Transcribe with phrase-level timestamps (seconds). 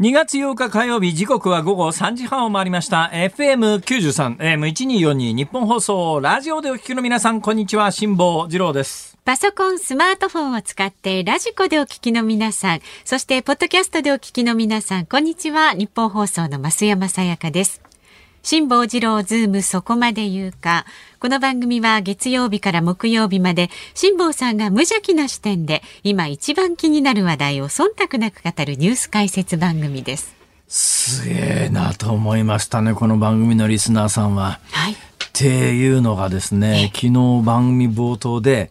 [0.00, 15.74] 2月8日火曜日時刻は午後3時半を回りました FM93 AM1242 ニッポン放送ラジオでお聞きの皆さんこんにちは辛坊治郎ですパソコン、スマートフォンを使ってラジコでお聞きの皆さん、そしてポッドキャストでお聞きの皆さん、こんにちは。
[15.74, 17.82] ニッポン放送の増山さやかです。
[18.50, 20.86] 辛坊治郎ズームそこまで言うか。
[21.20, 30.34] この番組は月曜日から木曜日まで辛坊さんが無邪気な視点で今一番気になる話題を忖度なく語るニュース解説番組です。
[30.66, 34.60] すげえなと思いましたね、この番組のリスナーさんは。
[34.70, 34.92] はい。
[34.92, 34.96] っ
[35.34, 38.70] ていうのがですね、昨日番組冒頭で、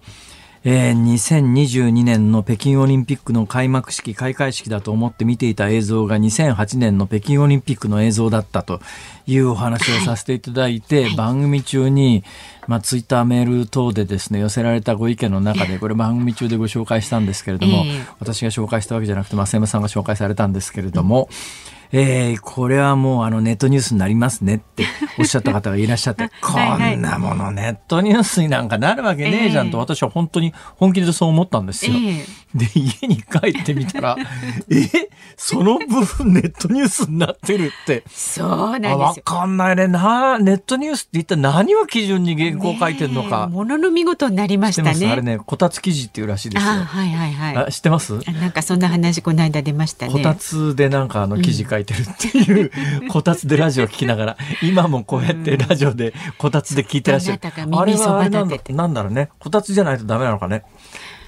[0.70, 8.82] えー、2022年の北京オリンピックの開幕式、開会式だと思って見ていた映像が2008年の北京オリンピックの映像だったと
[9.28, 12.26] いうお話をさせていただいて、はい、番組中に、
[12.68, 24.86] まあ、ツイッターメール等でですね、寄せられたご意見の中で、 これ番組中でご紹介したんですけれども、えー、私が紹介したわけじゃなくて、増山さんが紹介されたんですけれども、うんえー、これはもうあのネットニュースになりますねって
[25.20, 31.94] おっしゃった方がいらっしゃって、 こんなものネットニュースになんかなるわけねえじゃんと私は本当に本気でそう思ったんですよ。
[31.94, 34.18] えー、で、家に帰ってみたら、
[34.72, 38.04] えその部分ネットニュースになってるって。
[38.12, 38.98] そうなんですよ。
[39.00, 39.88] わかんないね。
[39.88, 43.48] な、ネットニュースって一体何を基準に原稿書いてるのか。
[43.48, 45.12] ものの見事になりましたね。
[45.12, 46.72] あれね、こたつ記事っていうらしいですよ。
[46.72, 47.72] はいはいはい。
[47.72, 48.14] 知ってます？
[48.40, 50.12] なんかそんな話この間出ましたね。
[50.12, 52.72] こたつでなんかあの記事書書いてるっていう、
[53.10, 57.42] こたつでラジオ聞きながら、今もこうやってラジオでこたつで聞いてらっしゃる。
[57.44, 59.30] あれはあれなんだなんだろうね。
[59.40, 60.64] こたつじゃないとダメなのかね。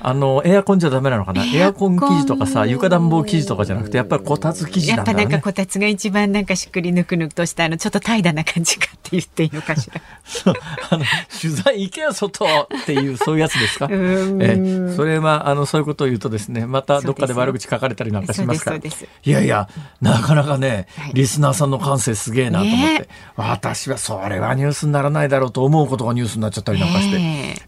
[0.01, 1.43] あの、エアコンじゃダメなのかな？
[1.45, 1.97] エアコン。
[1.97, 10.01] 生地とかさ、床暖房生地とかじゃなくて、やっぱりこたつ生地なんだ、ね、やっぱなんかこたつが一番なんかしっくりぬくぬくとした、あの、ちょっと怠惰な感じかって言っていいのかしら。
[10.23, 10.53] そう、
[10.91, 11.03] あの、
[11.41, 13.87] 取材行けよ、外っていう、そういうやつですか？
[13.91, 18.77] え、それは、あの、そういうことを言うとですね、またどっかで悪口書かれたりなんかしますから。
[18.77, 18.81] い
[19.29, 19.67] やいや、
[20.01, 27.17] なかなかね、リスナーさんの感性すげえなと思って、ね、私はそれはニュースにならないだろうと思うことがニュースになっちゃったりなんかして、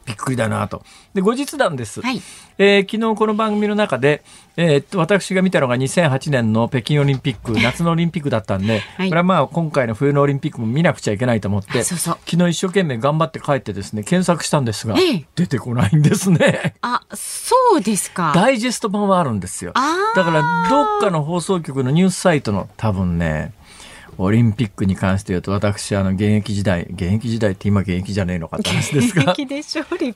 [0.06, 0.84] びっくりだなと。
[1.14, 2.02] で、後日談です。
[2.02, 2.21] はい、
[2.58, 4.24] えー、昨日この番組の中で、
[4.56, 16.76] えー、私が見たのが2008年の北京オリンピック、夏のオリンピックだったんで、はい、これはまあ今回の冬のオリンピックも見なくちゃいけないと思って、昨日一生懸命頑張って帰ってですね、検索したんですが、ええ、出てこないんですね。
[16.82, 18.34] あ、そうですか。
[18.36, 19.74] ダイジェスト版はあるんですよ。
[19.74, 23.54] だからどっかの放送局のニュースサイトの多分ね、
[24.18, 29.34] オリンピックに関して言うと私あの現役時代現役時代って今現役じゃねえのかって話ですが。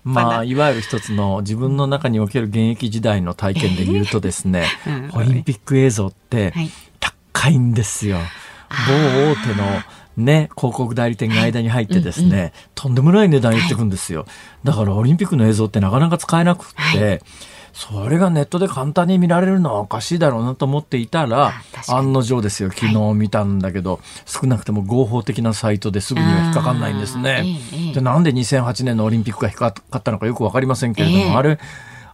[0.04, 6.54] まあいわゆる一つの自分の中における現役時代の体験で言うとですね、えー、オリンピック映像って
[7.34, 8.18] 高いんですよ。
[8.70, 9.66] 某大手の
[10.18, 14.26] ね、広告代理店が間に入ってですね、はいうんうん、とんでもない値段言ってくんですよ。
[14.64, 17.22] だからオリンピックの映像ってなかなか使えなくって、はい
[17.76, 21.52] それがネットで簡単に見られるのはおかしいだろうなと思っていたら、
[21.90, 22.72] 案の定ですよ。
[22.72, 27.60] 昨日見たんだけど、はい、少なくとも合法的なサイトですぐには引っかかんないんですね。
[27.94, 31.60] でなんで2008年のオリンピックが引っかかったのかよくわかりませんけれども、えー、あれ、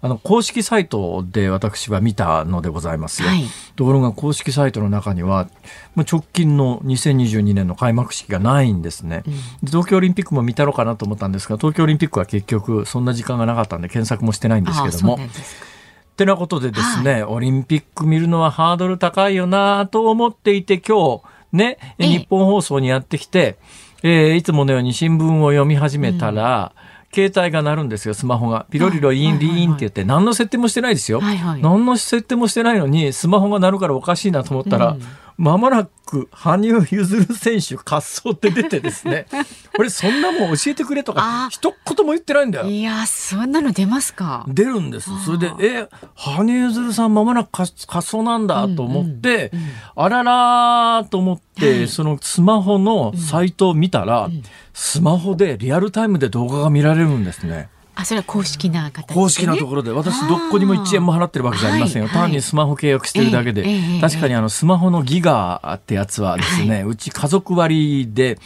[0.03, 3.43] あの公式サイトで私は見たのでございますよ、はい、
[3.75, 5.47] ところが公式サイトの中には
[5.95, 9.23] 直近の2022年の開幕式がないんですね、
[9.61, 15.19] うん、東京オリンピックも見たろうかなと思ったんですが東京オリンピックは結局そんな時間がなかったんで検索もしてないんですけども。
[15.19, 23.57] ってなことでですね、はい、オリンピック見るのはハードル高いよなと思っていて今日ね、日本放送にやってきて、
[24.03, 28.65] えー、いつものように新聞を読み始めたら、うん携帯が鳴るんですよ、スマホが。
[28.69, 31.19] ピロリロインリーンって言って、何の設定もしてないですよ。
[31.61, 35.01] 何の設定もしてないのに、スマホが鳴るからおかしいなと思ったら、うん
[35.41, 39.25] まもなく羽生結弦選手滑走って出てですね。
[39.75, 42.67] これそんなもん教えてくれとか一言も言ってないんだよ。
[42.67, 44.45] いやそんなの出ますか。
[44.47, 45.09] 出るんです。
[45.25, 49.59] それでえ羽生結弦さんまもなく滑走なんだと思って、うん。
[49.59, 54.33] うんうん、あららと思って、はい、そのスマホのサイトを見たら、うん。
[54.33, 57.69] うん、スマホでリアルタイムで動画が見られるんですね。
[58.01, 59.91] あそれは公式な形、ね、公式なところで。
[59.91, 68.39] 私どこにも1円も払ってるわけじゃありませんよ、はい、単にスマホ契約してるだけで、えーえー、確かにあのスマホのギガってやつはですね、はい、うち家族割で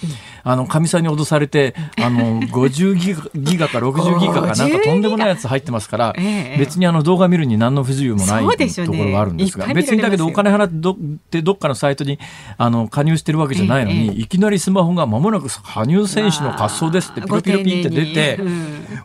[0.44, 10.96] あのかみさんに脅されてあの50ギガギガか60ギガかなんかとんでもないやつ入ってますから、えー、別にあの動画見るに何の不自由もない、ね、ところがあるんですが別にだけどお金払ってどっ
[11.30, 12.20] てどっかのサイトに
[12.58, 18.40] あの加入してるわけじゃないのに、いきなりスマホがまもなく羽生選手の滑走ですってピロピロピンって出て、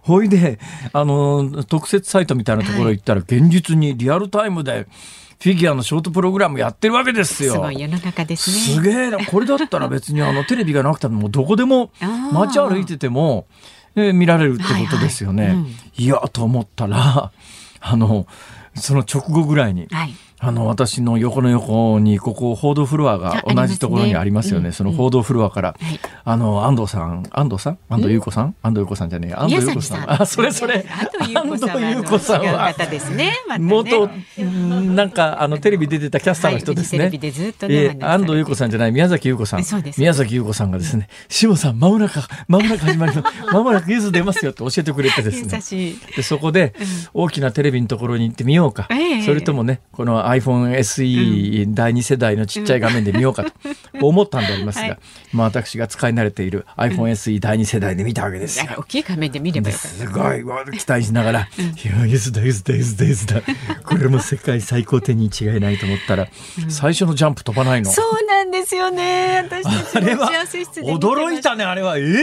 [0.03, 0.40] ほいで、
[0.93, 4.87] あの、特設サイトみたいなところ行ったら、現実にリアルタイムで、
[5.43, 7.55] フィギュアのショートプログラムやってるわけですよ。
[7.55, 8.57] すごい世の中ですね。
[8.57, 9.25] すげえな。
[9.25, 11.91] これだったら別にあのテレビがなくてもどこでも
[12.33, 13.47] 街歩いてても、
[13.97, 15.45] えー、見られるってことですよね。
[15.45, 17.33] はいはいうん、いや、と思ったら、
[17.81, 18.27] あの、
[18.75, 24.69] その直後ぐらいに、はい、あの、私の横の横に、ここ、報道フロアが同じところにありますよね。
[24.69, 27.79] ねその報道フロアから、うんうん、あの、安藤さん、安藤さん？
[27.91, 28.55] 安藤優子さん？
[28.63, 30.23] 安藤優子さんじゃねえ、安藤優子さん。
[30.23, 30.87] あ、それそれ。
[30.89, 32.73] 安藤優子さんは。
[32.73, 33.35] ですね。
[33.59, 34.09] 元、
[34.39, 36.99] なんか、あの、テレビ出てたキャスターの人ですね。
[36.99, 37.99] テレビでずっとね。
[38.01, 39.65] 安藤優子さんじゃない、宮崎優子さん。
[39.99, 43.37] 宮崎優子さんがですね、志保さん、まもなく、まもなく始まります。
[43.53, 45.95] まもなくゆず出ますよって教えてくれてですね。
[46.17, 46.73] で、そこで、
[47.13, 48.89] 大きなテレビのところに行ってみようか。
[49.27, 53.53] それともね、この iPhone SE 第2世代のちっちゃい画面で見ようかと
[54.01, 54.99] 思ったんでありますが、
[55.33, 58.73] まあ私が使い慣れている iPhone SE 第2世代で見たわけですよ。
[58.79, 59.71] 大きい画面で見れば。
[59.71, 60.45] すごい、
[60.79, 61.45] 期待しながら、い
[61.87, 63.43] や、ゆずだ、ゆずだ、ゆずだ、ゆずだ。
[63.85, 66.29] これも世界最高点に違いないと思ったら、
[66.69, 67.91] 最初のジャンプ飛ばないの？
[67.91, 69.43] そうなんですよね。
[69.45, 71.99] 私たちの幸せ室で驚いたね、あれは。
[71.99, 72.17] ええー、え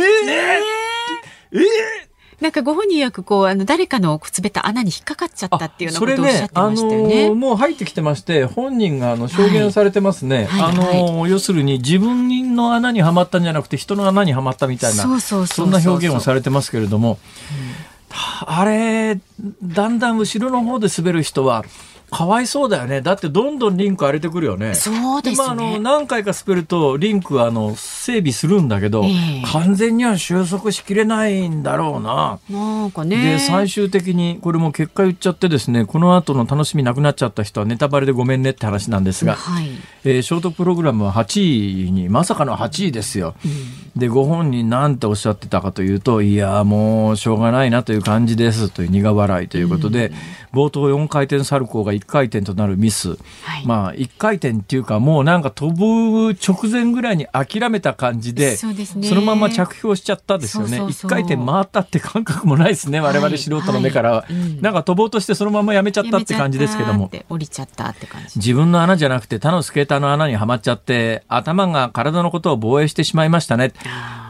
[1.54, 2.07] ー、えー
[2.42, 7.16] なんかご本人役こうあの誰かの靴べた穴に引っかかっちゃったっていうようなことをおっしゃってましたよね。
[7.16, 10.46] ねあのもう入ってきてまして本人があの証言されてますね。
[10.46, 17.18] はい、あの、はい、要するに自分の穴にはまったんじゃなくて人の穴にはまったみたいなそんな表現をされてますけれども。
[17.52, 17.98] うん
[18.46, 19.20] あれ、
[19.64, 21.66] だんだん後ろの方で滑る人は、
[22.10, 23.02] かわいそうだよね。
[23.02, 24.76] だってどんどんリンク荒れてくるよね。
[24.76, 25.46] そうですね。
[25.46, 32.40] まあ、あの、何回か滑るとリンクはあの、整備するんだけど、えー、完全には収束しきれないんだろうな。
[32.50, 33.34] なんかね。
[33.34, 39.70] で、最終的に、これも結果言っちゃってですね、この後の楽しみなくなっちゃった人はネタバレでごめんねって話なんですが、はい、
[40.06, 43.36] えー、ショートプログラムは8位に、まさかの8位ですよ。
[43.44, 53.10] うん、で、ご本人なんておっしゃってたかというと、いや、もうしょうがないなという感じですという苦笑いということで、うん冒頭4回転サルコーが1回転となるミス、
[53.44, 58.76] はい、まあ1回転っていうかもうなんか飛ぶ直前ぐらいに諦めた感じでそ、ね,、
[59.12, 60.78] のまま着氷しちゃったですよね。
[60.78, 64.34] そう1回転回ったって感覚もないですね、我々素人の目からは、はい。
[64.34, 68.40] はいうん、なんか飛ぼうとしてそのままやめちゃったって感じですけども降りちゃったって感じ。
[68.40, 73.74] 自分の穴じゃなくて他のスケーターの穴にはまっちゃって頭が体のことを防衛してしまいましたね。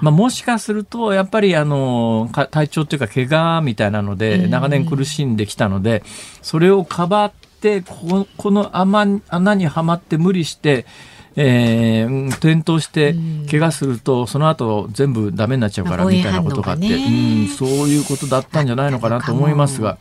[0.02, 6.04] まあ、もしかするとやっぱりあの体調っていうか怪我みたいなので長年苦しんできたので、
[6.42, 7.32] それをかばっ
[7.62, 10.86] てここの穴にはまって無理して。
[11.40, 13.16] えー、転倒して
[13.48, 20.00] 怪我すると、その後全部ダメになっちゃうからみたいなことがあって、うん、そういうことだったんじゃないのかなと思いますが。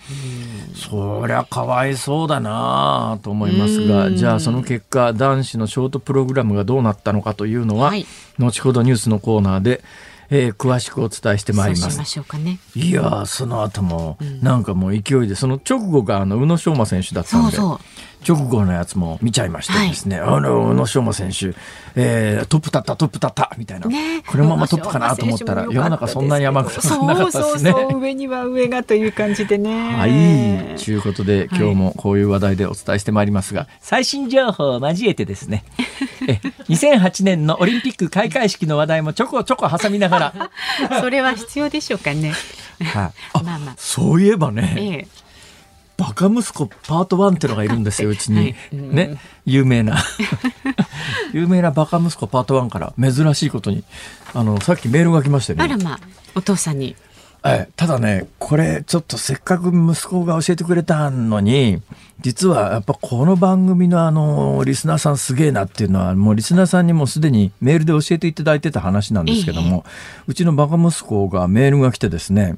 [0.77, 8.07] そりゃかわいそうだなと思いますが、じゃあその結果男子のショートプログラムがどうなったのかというのは、はい、
[8.39, 9.83] 後ほどニュースのコーナーで
[10.31, 11.99] えー、詳しくお伝えしてまいります。
[11.99, 17.81] まね、いやその後も、なんかもう勢いで、その直後があの宇野昌磨選手だったんで、そうそ
[18.16, 21.55] う直後のやつも見ちゃいましてですね、はい、あの宇野昌磨選手、
[21.95, 27.71] えー、トップ立ったトップ立ったみたいな、ね、このままトップかなと思ったら世の中そんなに山くさなかったですね。
[27.71, 29.97] そう上には上がという感じでね。
[29.97, 35.65] はい、ということで今日もこういう話題でお伝えしてまいりますが、最新情報を交えてですね、
[36.29, 40.51] え2008年のオリンピック開会式の話題もちょこちょこ挟みながら。
[41.01, 42.33] それは必要でしょうかね。
[42.81, 43.75] はい、 まあまあ。
[43.77, 44.83] そういえばね、え
[45.23, 45.26] え
[45.97, 48.37] バカ息子パート1ってのがいるんですよ、うちに。
[48.37, 49.97] はい、ね、有名な。
[51.33, 53.85] 有名なバカ息子パート1から珍しいことに、
[54.35, 55.65] あの、さっきメールが来ましてね。
[55.65, 56.01] あらまあ、
[56.35, 56.97] お父さんに。
[57.45, 61.81] えただね、これちょっとせっかく息子が教えてくれたのに、
[62.21, 69.85] 実はやっぱこの番組のあの、リスナーさんすげえなっていうのは、もうリスナーさんにもすでにメールで教えていただいてた話なんですけども、
[70.27, 72.57] うちのバカ息子がメールが来てですね、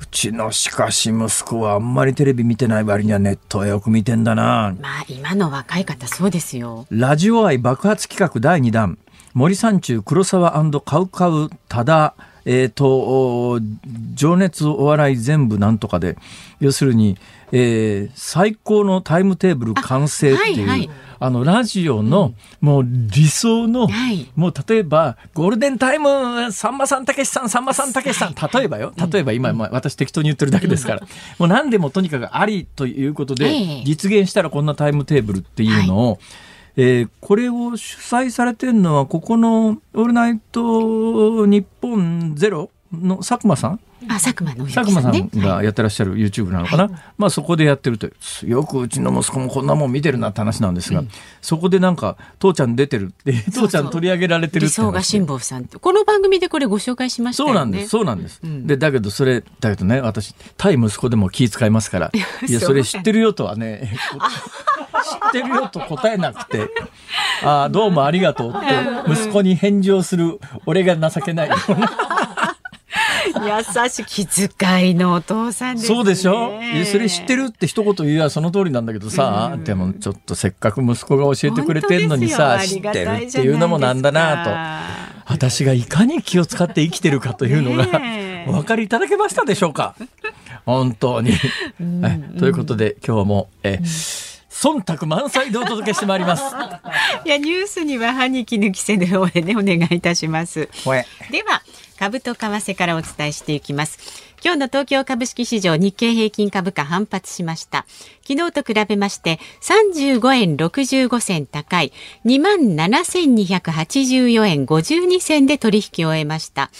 [0.00, 4.74] うちのしかし息子はあんまりテレビ見てない割にはネットはよく見てんだな。
[4.80, 6.86] まあ今の若い方そうですよ。
[6.90, 8.98] ラジオ愛爆発企画第2弾。
[9.34, 12.14] 森三中黒沢カウカウ多田
[12.44, 13.60] えーと、
[14.14, 16.16] 情熱お笑い全部なんとかで
[16.58, 17.18] 要するに、
[17.52, 20.90] えー、最高のタイムテーブル完成っていうあ、はいはい、
[21.22, 28.34] あのラジオの、もう理想の、はい、もう例えばゴールデンタイムさんまさんたけしさんさんまさんたけしさん。
[28.34, 28.94] 例えばよ。
[29.12, 31.02] 例えば今、まあ、私適当に言ってるだけですから、
[31.38, 36.18] もう何でもとにかくありということで、実現したらこんなタイムテーブルっていうのを、
[36.76, 48.08] えー、これを主催されてるのはここの「オールナイト日本ゼロの佐久間さんあ佐久間の、ね、佐久間さんがやってらっしゃる YouTube なのかな、はい、まあそこでやってると
[48.46, 51.08] よくうちの息子もこんなもん見てるなって話なんですが、うん、
[51.40, 55.78] そこでなんか父ちゃん出てるって父ちゃん取り上げられてるって理想が辛抱さんって。
[55.78, 57.88] この番組でこれご紹介しました、ね、そうなんです。
[57.88, 62.10] そうなんです、うん、でだけどそれだけどね私対息子でも気遣いますから。
[62.46, 63.96] いやそれ知ってるよとはね
[65.22, 66.68] 知ってるよと答えなくて。
[67.42, 68.52] ああどうもありがとうっ
[69.06, 72.19] て息子に返事をする俺が情けないような
[73.46, 76.52] 優しい気遣いのお父さんです、ね、そうでしょ？
[76.90, 84.44] それ知ってるって一言言えばその通りなんだけどさ、うん、でもちょっとせっかく息子が教えてくれてんのにさ知ってるっていうのもなんだな
[85.26, 85.32] と。
[85.32, 87.86] 私がいかに気を使って生きてるかというのが、
[88.48, 89.94] お分かりいただけましたでしょうか？
[90.66, 91.32] 本当に、
[92.40, 93.84] ということで今日もえ、うん。
[93.84, 96.42] 忖度満載でお届けしてまいります。
[97.24, 100.68] いやニュースには歯に衣着せぬ方へねお願いいたします。
[101.30, 101.62] では
[102.00, 103.98] 株と為替からお伝えしていきます。
[104.42, 107.84] 今日の東京株式市場日経平均株価反発しました。
[108.26, 111.92] 昨日と比べまして35円65銭高い
[112.24, 116.70] 27,284円52銭で取引を終えました。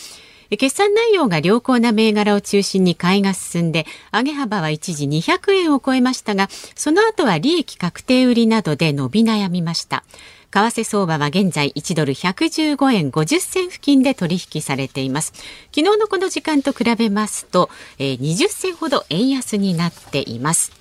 [0.49, 10.03] 決算内容が良好な銘柄を中心に買いが進んで、上げ幅は一時200円を超えましたが、その後は利益確定売りなどで伸び悩みました。
[10.51, 15.33] 為替相場は現在1ドル115円50銭付近で取引されています。
[15.73, 20.71] 昨日のこの時間と比べますと、えー、20銭ほど円安になっています。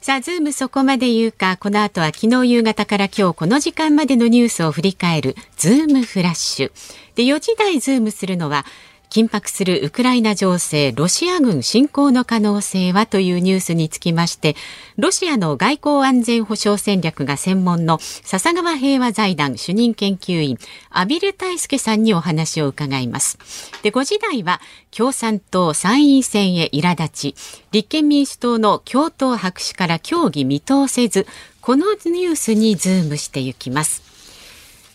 [0.00, 6.72] さあ、ズームそこまで言うか、この後は昨日夕方から今日この時間までのニュースを振り返るズームフラッシュ。
[7.16, 8.64] で、4時台ズームするのは、
[9.10, 14.56] 緊迫するウクライナ情勢、ロシア軍侵攻の可能性はというニュースにつきまして、
[14.96, 20.58] ロシアの外交安全保障戦略が専門の笹川平和財団主任研究員、
[20.90, 23.38] 阿比留大輔さんにお話を伺います。
[23.82, 24.60] で、5時台は
[24.90, 27.34] 共産党参院選へ苛立ち、
[27.72, 31.26] 立憲民主党の共闘白紙から協議見通せず、
[31.60, 34.05] このニュースにズームしていきます。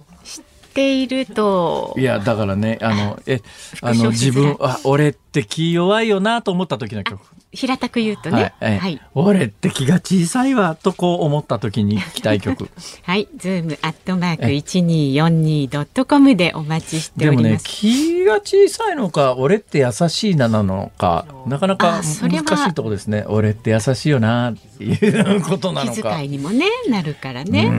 [0.74, 1.94] ていると。
[1.98, 3.42] いや、だからね、あの、え、
[3.82, 7.22] あの、自分、あ、俺って気弱いよなと思った時の曲。
[7.54, 12.68] 平たく言うとね、はい、はい、俺って気が小さいわとこう思った時に聞きたい曲。
[13.04, 17.44] はいズームアットマーク一二四二ドットコムでお待ちしております。
[17.44, 23.24] でもね気が小さいのか俺って優しいななのかなかなか難しいとこですね。
[23.28, 25.96] 俺って優しいよなっていうことなのか。
[25.96, 27.70] 気遣いにもねなるからね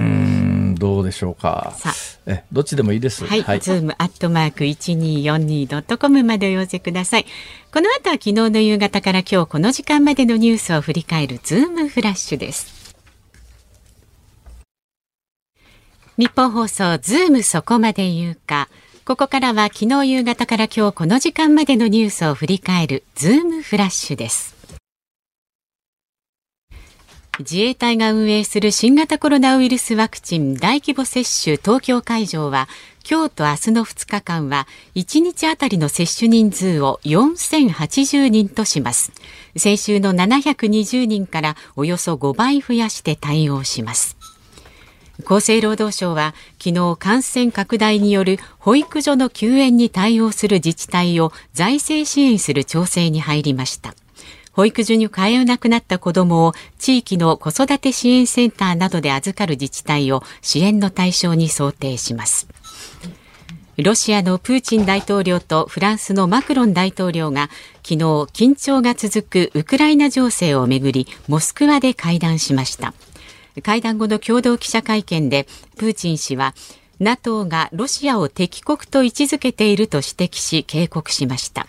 [0.75, 1.75] どうでしょうか？
[1.77, 1.93] さ
[2.27, 3.27] え、どっちでもいいです。
[3.27, 7.27] はい、はい、ズームアットマーク一二四二ドットコムまでお寄せください。
[7.73, 12.95] この後は昨日の夕方から今日この時間までのニュースを振り返るズームフラッシュです。
[16.17, 18.69] ニッポン放送ズームそこまで言うか。
[19.05, 24.54] ここからは昨日夕方から今日この時間までのニュースを振り返るズームフラッシュです。
[27.41, 32.69] 自衛隊が運営する新型コロナウイルスワクチン大規模接種東京会場は
[33.09, 39.11] 今日と明日の2日間は1日あたりの接種人数を4080人とします。
[39.57, 44.17] 先週の720人からおよそ5倍増やして対応します。
[45.27, 53.95] 厚生労働省は昨日感染拡大による保育所の休園に対応する自治体を財政支援する調整に入りました。
[54.55, 62.49] 保育所に通えなくなった子どもを地域の子育て支援センターなどで預かる自治体を支援の対象に想定します。
[63.77, 67.51] ロシアのプーチン大統領とフランスのマクロン大統領が
[67.83, 72.95] 昨日緊張が続くウクライナ情勢をめぐりモスクワで会談しました
[73.65, 76.55] 会談後の共同記者会見でプーチン氏は
[77.01, 81.67] NATO がロシアを敵国と位置づけていると指摘し警告しました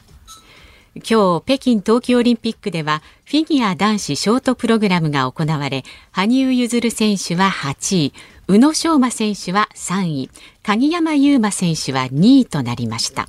[0.96, 8.14] 今日北京冬季オリンピックではフィギュア男子ショートプログラムが行われ羽生結弦選手は8位
[8.48, 10.30] 宇野昌磨選手は3位
[10.64, 13.28] 鍵山優真選手は2位となりました。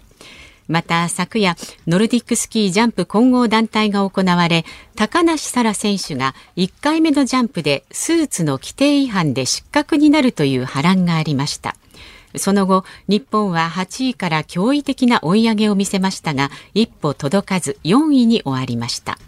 [0.69, 1.57] また昨夜
[1.87, 4.65] ノルディックスキージャンプ混合団体が行われ
[4.97, 11.77] 高梨沙羅選手が1回目のジャンプでスーツの規定違反で失格になるという波乱がありました。
[12.37, 19.19] その後、日本は8位から驚異的な追い上げを見せましたが、一歩届かず4位に終わりました。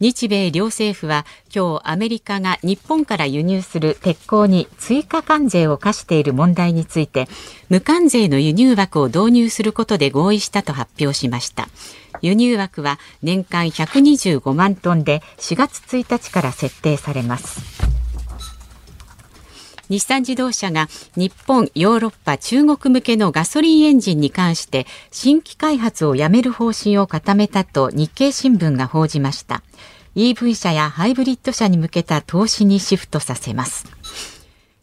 [0.00, 7.28] 日米両政府は今日アメリカが日本から輸入する鉄鋼に追加関税を課している問題について
[7.68, 11.68] 無関税の輸入枠を導入することで合意したと発表しました
[12.22, 17.99] 輸入枠は年間125万トンで4月1日から設定されます
[19.90, 29.62] 日産自動車が日本、ヨーロッパ、中国向けのガソリンエンジンに関して新規開発をやめる方針を固めたと日経新聞が報じました。
[30.14, 33.84] EV 車やハイブリッド車に向けた投資にシフトさせます。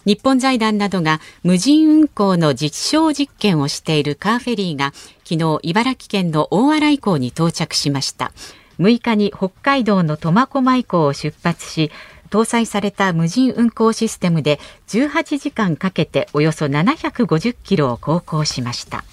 [0.06, 8.34] 日本財団などが無人運航の実証実験をしているカーフェリーが昨日茨城県の大洗港に到着しました。
[8.80, 11.92] 6日に北海道の苫小牧港を出発し
[12.28, 19.04] 搭載された無人運行システムで18時間かけておよそ750キロを航行しました。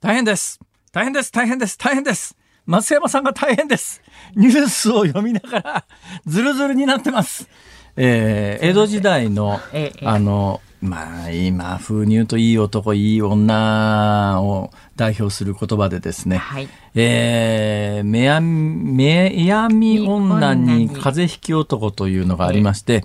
[0.00, 0.58] 大変です。
[0.92, 1.30] 大変です。
[1.30, 1.76] 大変です。
[1.76, 2.36] 大変です。
[2.66, 4.02] 松山さんが大変です。
[4.34, 5.84] ニュースを読みながら
[6.26, 7.48] ズルズルになってます。
[7.96, 9.60] えー、江戸時代の、
[10.04, 23.04] あの、まあ、今風に言うといい男、いい女を代表する言葉でですね、はい、えー、めやみ女に風邪ひき男というのがありまして、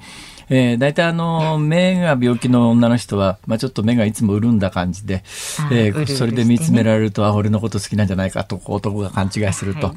[0.50, 5.24] えー、大体あの、目が病気の女の人は、まあちょっと目がいつも潤んだ感じで、
[5.72, 9.94] えー、それで見つめられると、あ、俺のこと好きなんじゃないかと、男が勘違いすると。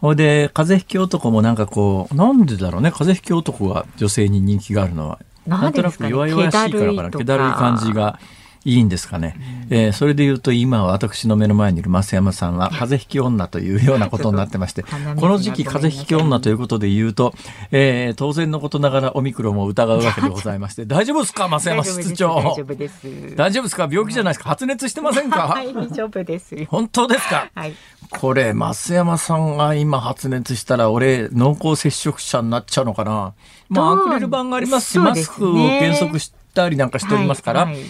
[0.00, 5.18] いほいで、風邪ひき男もなんかこう、なんでだろうね、風邪ひき男が女性に人気があるのは。
[5.46, 8.18] なんとなく弱々しいからかな、気だるい感じが。
[8.66, 9.36] いいんですかね、
[9.70, 14.88] うん、えー、それで言うと今私の目の前にいる増山さんは風邪ひき女というようなことになってましてこ
[15.28, 17.32] の時期風邪ひき女ということで言うと、
[17.70, 22.34] えー、当然のことながらオミクロンを疑うわけでございまして 大丈夫ですか増山室長？
[22.34, 23.76] 大丈夫です大丈夫です。
[23.76, 23.88] か？
[23.88, 24.48] 病気じゃないですか？
[24.50, 25.52] 発熱してませんか？
[25.54, 27.74] 大丈夫です本当ですか、はい、
[28.10, 33.32] これ増山さんが今発熱したら俺濃厚接触者になっちゃうのかな？
[33.68, 37.84] まあアクリル板がありますし、マスクを原則したりなんかしておりますから、はいはい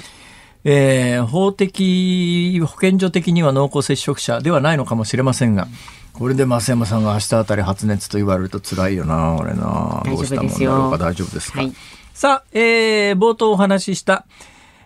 [0.68, 5.68] えー、法的、保健所的には濃厚接触者ではないのかもしれませんが、
[6.12, 10.02] これで増山さんが明日あたり発熱と言われると辛いよな、俺な。
[10.04, 10.98] どうしたもんだろうか？
[10.98, 11.60] 大丈夫ですか？
[11.60, 11.72] はい、
[12.12, 14.26] さあ、えー、冒頭お話しした、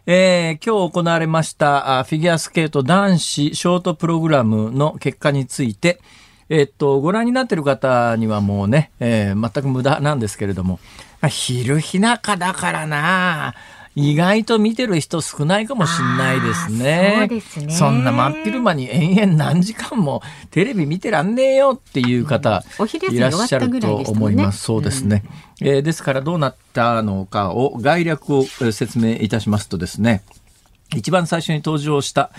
[0.05, 5.99] えー、今日行われましたフィギュアスケート男子ショートプログラムの結果について、
[6.51, 10.79] えっと、ご覧になっている方にはもうね、えー、全く無駄なんですけれども、
[11.27, 13.55] 昼日中だからな
[13.97, 17.17] 意外と見てる人少ないかもしれないですね。
[17.19, 17.73] そうですね。
[17.75, 22.63] そんな真っ昼間に延々何時間もテレビ見てらんねえよっていう方、
[23.11, 24.63] いらっしゃると思います。
[24.63, 25.25] そうですね。
[25.61, 30.23] うん、えー、ですからどうなったのかを概略を説明いたしますとですね、
[30.97, 32.31] 一番最初に登場した、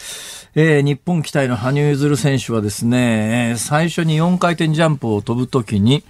[0.55, 6.03] えー、日本期待の羽生結弦選手はですね、最初に4回転ジャンプを飛ぶときに、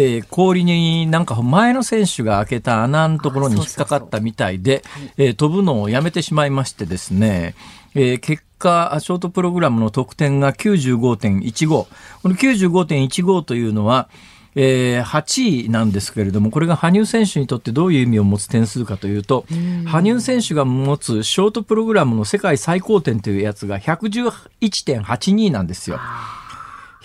[0.00, 4.84] えー、氷になんか前の選手が開けた穴のところに引っかかったみたいで、
[5.16, 7.56] え飛ぶのをやめてしまいましてですね、
[7.96, 11.68] えー、結果、ショートプログラムの得点が95.15。
[11.68, 11.88] こ
[12.22, 14.08] の95.15というのは、
[14.54, 19.46] えー、8位なんですけれども、これが羽生選手にとってどういう意味を持つ点数かというと、
[19.84, 25.98] 羽生選手が持つショートプログラムの世界最高点というやつが111.82なんですよ。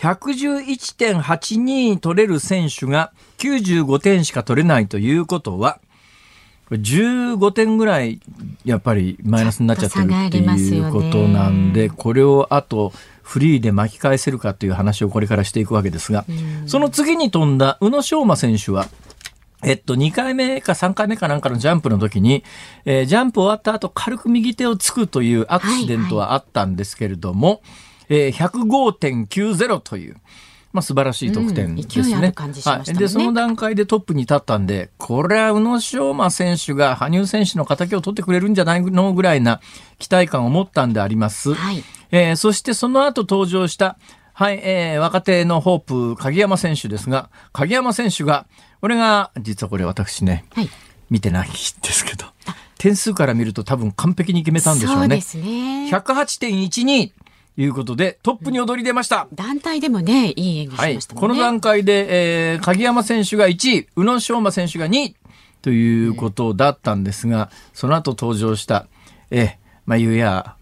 [0.04, 5.80] 111.82取れる選手が95点しか取れないということは、
[6.70, 8.20] 15点ぐらい
[8.66, 16.26] やっぱりマイナスになっちゃってるっていうことなんで、これをあとフリーで巻き返せるかという話をこれからしていくわけですが、
[16.66, 18.88] その次に飛んだ宇野昌磨選手は、
[19.64, 22.44] えっと、2回目か3回目かなんかのジャンプの時に、
[22.84, 30.18] えー、ジャンプ終わった後軽く右手をつくというアクシデントはあったんですけれども、はいはいえー、105.90という。
[30.74, 32.04] まあ、素晴らしい得点ですね。
[32.16, 32.94] うん、ねはい。
[32.98, 39.62] で、その段階でトップに立ったんで、これは宇野昌磨選手が羽生選手の敵を取ってくれるんじゃないのぐらいな
[40.00, 41.54] 期待感を持ったんであります。
[41.54, 41.84] はい。
[42.12, 44.00] えー、そしてその後登場した、
[44.34, 48.48] はい、えー、若手のホープ、鍵山選手ですが、鍵山選手が、
[48.82, 50.70] これが、実はこれ私ね、はい、
[51.12, 52.26] 見てないんですけど、
[52.80, 55.02] 点数から見ると多分完璧に決めたんでしょうね。
[55.02, 55.90] そうですね。
[55.92, 57.12] 108.12。
[57.58, 59.28] いうことで、トップに躍り出ました。
[59.34, 61.20] 団体でもね、いい演技しましたね。
[61.22, 65.16] はい、この段階で、えー、鍵山選手が1位、宇野昌磨選手が2位
[65.62, 68.88] ということだったんですが、その後登場した、
[69.30, 70.56] えー、まあ、ゆうや、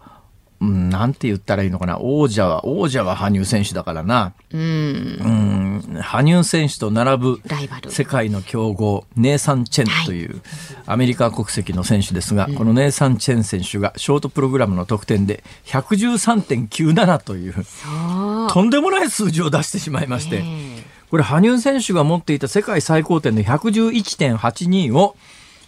[0.62, 1.98] うん、なんて言ったらいいのかな。
[2.00, 4.34] 王者は、王者は羽生選手だからな。
[4.52, 4.62] うん。
[4.62, 6.00] うん。
[6.02, 7.42] 羽生選手と並ぶ
[7.90, 10.40] 世界の強豪、ネイサン・チェンという
[10.86, 17.56] アメリカ国籍の選手ですが、はい、このネイサン・チェン選手がショートプログラムの得点で113.97という、
[18.54, 20.44] とんでもない数字を出してしまいまして、
[21.10, 25.16] これ羽生選手が持っていた世界最高点の111.82を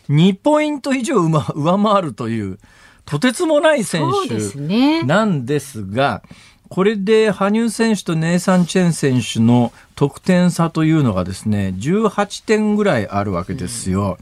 [0.09, 2.59] 2ポイント以上上回るという、
[3.05, 6.23] とてつもない選手なんですが、
[6.69, 14.17] これで羽生選手とネイサン・チェン選手の得点差というのがですね、18点ぐらいあるわけですよ。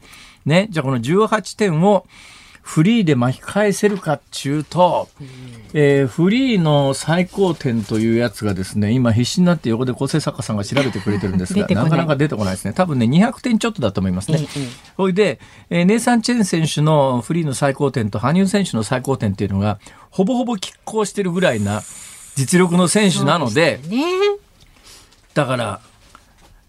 [0.46, 0.66] うん、ね。
[0.70, 2.06] じゃあこの18点を
[2.62, 5.26] フリーで巻き返せるかっちゅうと、うん、
[5.74, 12.72] えー、フリーの最高点というやつがですね、今必死になって横で構成作家さんが調べてくれてるんですが、 なかなか出てこないですね。
[12.72, 14.38] 多分ね、200点ちょっとだと思いますね。
[14.96, 19.78] ほ、うん、いで、えー、ネイサン・チェン選手のフリーの最高点と羽生選手の最高点っていうのが、
[20.10, 21.82] ほぼほぼ拮抗してるぐらいな、
[22.36, 24.02] 実力の選手なので、ね、
[25.34, 25.80] だから、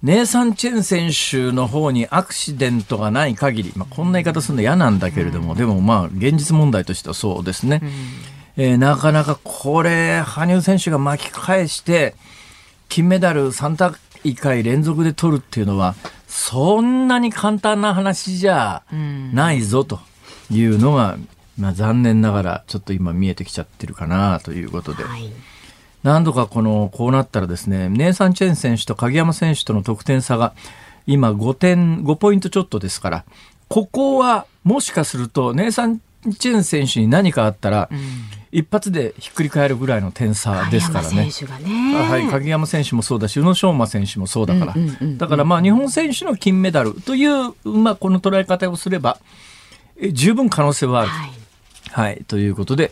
[0.04, 7.80] ネイサン・チェン選手の方にアクシデントがない限り、まあ、こんな言い方するの嫌なんだけれども、うん、でもまあ現実問題としてはそうですね、
[8.58, 12.16] うん、えー、なかなかこれ羽生選手が巻き返して
[12.90, 15.96] 金メダル3大会連続で取るっていうのは
[16.28, 20.02] そんなに簡単な話じゃないぞと
[20.52, 21.18] いうのが、
[21.58, 25.06] まあ、残念ながらちょっと今見えてきちゃってるかなということで。
[25.06, 25.32] はい
[26.04, 30.54] 何度かこの、こうなったらですね、ネイサン・チェン選手と鍵山選手との得点差が、
[31.08, 33.26] 今5点、5ポイントちょっとですから、
[33.70, 36.00] ここはもしかすると、ネイサン・
[36.38, 38.00] チェン選手に何かあったら、うん、
[38.52, 41.30] 一発でひっくり返るぐらいの点差ですからね。
[41.66, 44.76] ねはい、鍵山選手もそうだし、宇野昌磨選手もそうだから。
[45.18, 49.20] だからまあ日本選手の金メダルという、まあこの捉え方をすれば、
[50.12, 51.10] 十分可能性はある。
[51.10, 51.32] はい、
[51.92, 52.92] はい、ということで、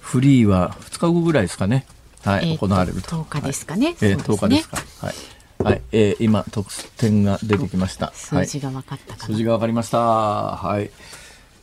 [0.00, 1.86] フリーは2日後ぐらいですかね。
[2.24, 3.22] はい、行われると。
[3.22, 3.86] 10日ですかね。
[3.86, 4.76] はい、えー、10日ですか。
[5.00, 5.14] はい。
[5.62, 8.12] はい、えー、今得点が出てきました。
[8.12, 9.98] 数字が分かった数字が分かりました。
[9.98, 10.90] はい。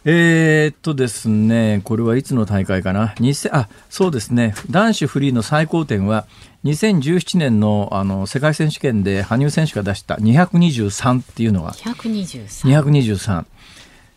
[0.05, 4.55] えー、っとですね、これはいつの大会かな？2000あ、そうですね。
[4.71, 6.25] 男子フリーの最高点は
[6.63, 11.73] 2017年のあの世界選手権で羽生選手が出した223っていうのが。
[11.73, 12.81] 223。
[12.81, 13.45] 223。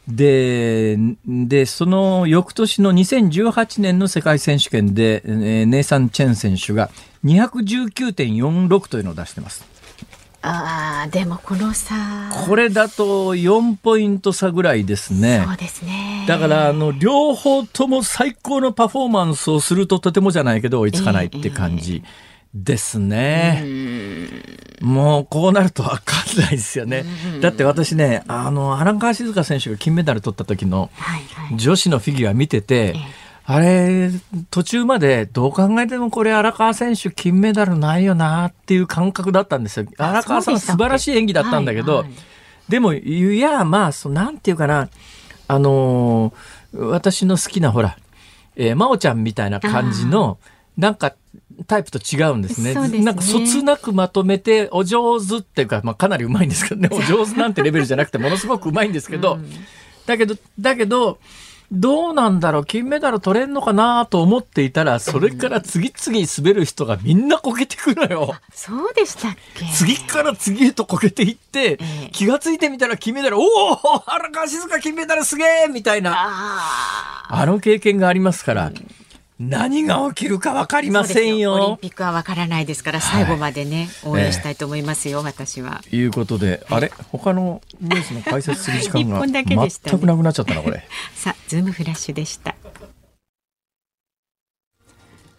[0.08, 6.90] で、で、その翌年の2018年の世界選手権で、えー、ネイサン・チェン選手が
[7.24, 9.64] 219.46というのを出してます。
[10.44, 11.94] ああ、でもこの差。
[12.48, 15.44] これだと4ポイント差ぐらいですね。
[15.46, 16.24] そうですね。
[16.26, 21.94] だから、あの、両方とも最高のパフォーマンスをするととてもじゃないけど追いつかないって感じ。
[21.94, 23.64] えーえーですね。
[24.80, 27.04] もうこうなると分かんないですよね。
[27.40, 30.90] だって私ね、あの、荒川静香選手が金メダル取った時の
[31.56, 32.94] 女子のフィギュア見てて、
[33.44, 34.10] あれ、
[34.50, 39.86] 途中までどう考えてもこれ荒川選手金メダルないよなっていう感覚だったんですよ。
[39.98, 42.04] 荒川さん素晴らしい演技だったんだけど、
[42.68, 44.88] でも、いや、まあ、そなんていうかな、
[45.48, 46.32] あの
[46.72, 47.98] 私の好きなほら、
[48.56, 50.38] えー、真央ちゃんみたいな感じの、
[50.76, 51.14] なんか
[51.66, 52.74] タイプと違うんですね。
[52.74, 52.98] すね。
[53.02, 56.88] なんかそつなくまとめてお上手っていうか、まあ、かなりうまいんですけどね。
[56.92, 59.50] お上手なんてレベルじゃなくてものすごくうまいんですけど、うん、
[60.06, 61.18] だけどだけど
[61.70, 68.34] どうなんだろう金メダル取れんのかなと思っていたらそれから次々滑る人がみんなこけてくのよ。
[68.52, 69.64] そうでしたっけ？
[69.72, 76.14] 次から次へとこけていって、えー、気が付いてみたら金メダルおお荒川静香金メダルすげえみたいな。
[77.28, 78.70] あの経験がありますから。
[79.42, 81.54] うん何が起きるか分かりませんよ。
[81.54, 85.82] オリンピックは分からないですから、最後までね、はい、応援したいと思いますよ、えー、私は。
[85.90, 89.54] いうことで、あれ、他のニュースの解説する時間が全く
[90.06, 90.86] なくなっちゃったな、これ。
[91.14, 92.54] さあ、ズームフラッシュでした。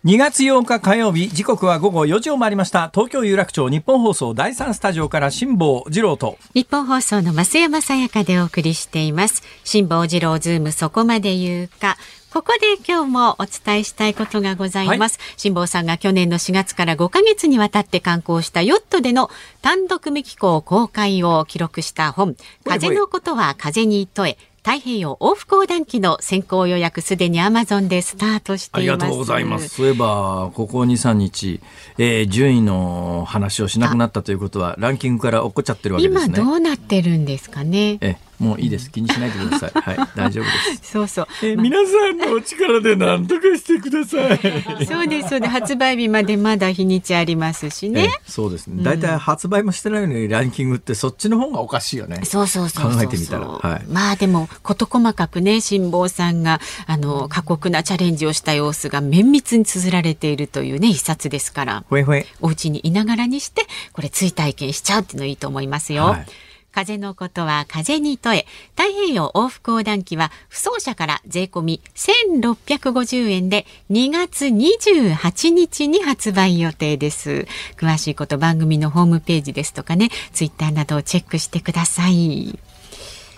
[0.05, 2.91] 2月8日火曜日、時刻は午後4時を回りました。
[2.93, 6.37] 東京有楽町ニッポン放送第3スタジオから辛坊治郎と。
[6.53, 9.43] ニッポン放送の増山さやかでお送りしています。
[9.63, 11.97] 辛坊治郎ズームそこまで言うか。
[12.33, 15.19] ここで今日もお伝えしたいことがございます。
[15.37, 19.29] 辛、坊、さんが去年の4月から5ヶ月にわたって刊行したヨットでの
[19.61, 28.93] 単独無寄港公開を記録した本、風のことは風に問え、太平洋往復横断機の先行予約すでにアマゾンでスタートしています。
[28.93, 31.59] ありがとうございますそういえばここ23日、
[31.99, 36.33] えー、順位の話をしなくなったということはランキングから落っこっちゃってるわけですね。
[36.35, 37.99] 今どうなってるんですかね。
[38.01, 38.91] えもういいです。
[38.91, 39.71] 気にしないでください。
[39.79, 40.49] はい、大丈夫で
[40.83, 40.91] す。
[40.91, 41.27] そうそう。
[41.41, 44.39] え、皆さんのお力で何とかしてください。
[44.85, 45.29] そうです。
[45.29, 48.19] そうで発売日までまだ日にちありますしね。
[48.27, 48.83] そうですね。
[48.83, 52.21] 大体発売もしてないのにランキングってそっちの方がおかしいよね。
[52.23, 53.47] そうそうそう考えてみたら。
[53.47, 53.85] はい。
[53.89, 61.83] まあでも事細かくね、辛坊さんがあの過酷なチャレンジをした様子が綿密に綴られているというね一冊ですから。
[61.89, 62.25] ほえほえ。
[62.41, 66.03] お家にいながらにしてこれ追体験しちゃうっていうのいいと思いますよ。
[66.03, 66.25] はい
[66.73, 82.59] 風のことは風に問え太平洋往復横断機は不走者から税込み1650円で2月28日に発売予定です詳しいこと番組のホームページですとかねツイッターなどをチェックしてください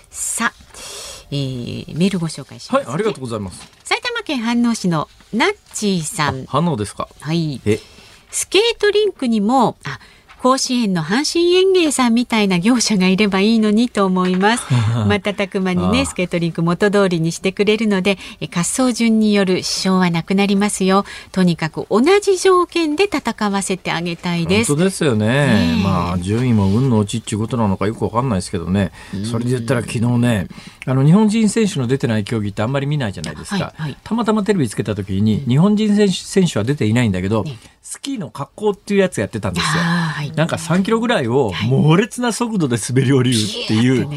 [0.10, 0.54] さあ、
[1.32, 6.45] えー、メールご紹介します、ね、はいありがとうございます埼玉県飯能市のナッチーさん。
[6.45, 7.10] 反応ですか。
[7.19, 7.62] はい。
[8.32, 10.00] スケートリンクにも、あ、
[10.46, 14.66] 甲子園の阪神園芸さんみたいな業者がいればいいのにと思います。
[15.10, 21.04] 瞬く間にね、スケートリンク元通りにしてくれるので、滑走順による支障はなくなりますよ。
[21.32, 24.68] とにかく同じ条件で戦わせてあげたいです。
[24.68, 25.82] 本当ですよね。
[25.84, 28.92] まあ、順位も運の落ちっていうことなのかよくわかんないですけどね。
[29.24, 30.48] それで言ったら昨日ね、
[30.86, 33.56] あの、日本人選手の出てない競技ってあんまり見ないじゃないですか。
[33.56, 39.84] はいはい、たまたまテレビつけた時に、日本人選手選手は出ていないんだけど、ねスキーの格好っていうやつやってたんですよ。
[40.36, 44.08] なんか3キロぐらいを猛烈な速度で滑り降りるっていう、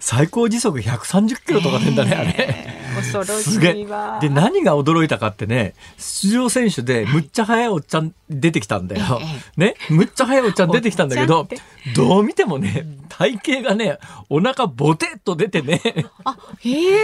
[0.00, 2.63] 最高時速130キロとかんだね、あれ。
[3.12, 4.18] 恐ろしいわ。
[4.20, 9.20] で、何が驚いたかってね、出場選手でむっちゃ速いおっちゃん出てきたんだよ。
[9.56, 11.48] ね、むっちゃ速いおっちゃん出てきたんだけど、
[11.94, 15.80] どう見てもね、体型がね、お腹ボテッと出てね。
[16.24, 16.98] あ、へえ。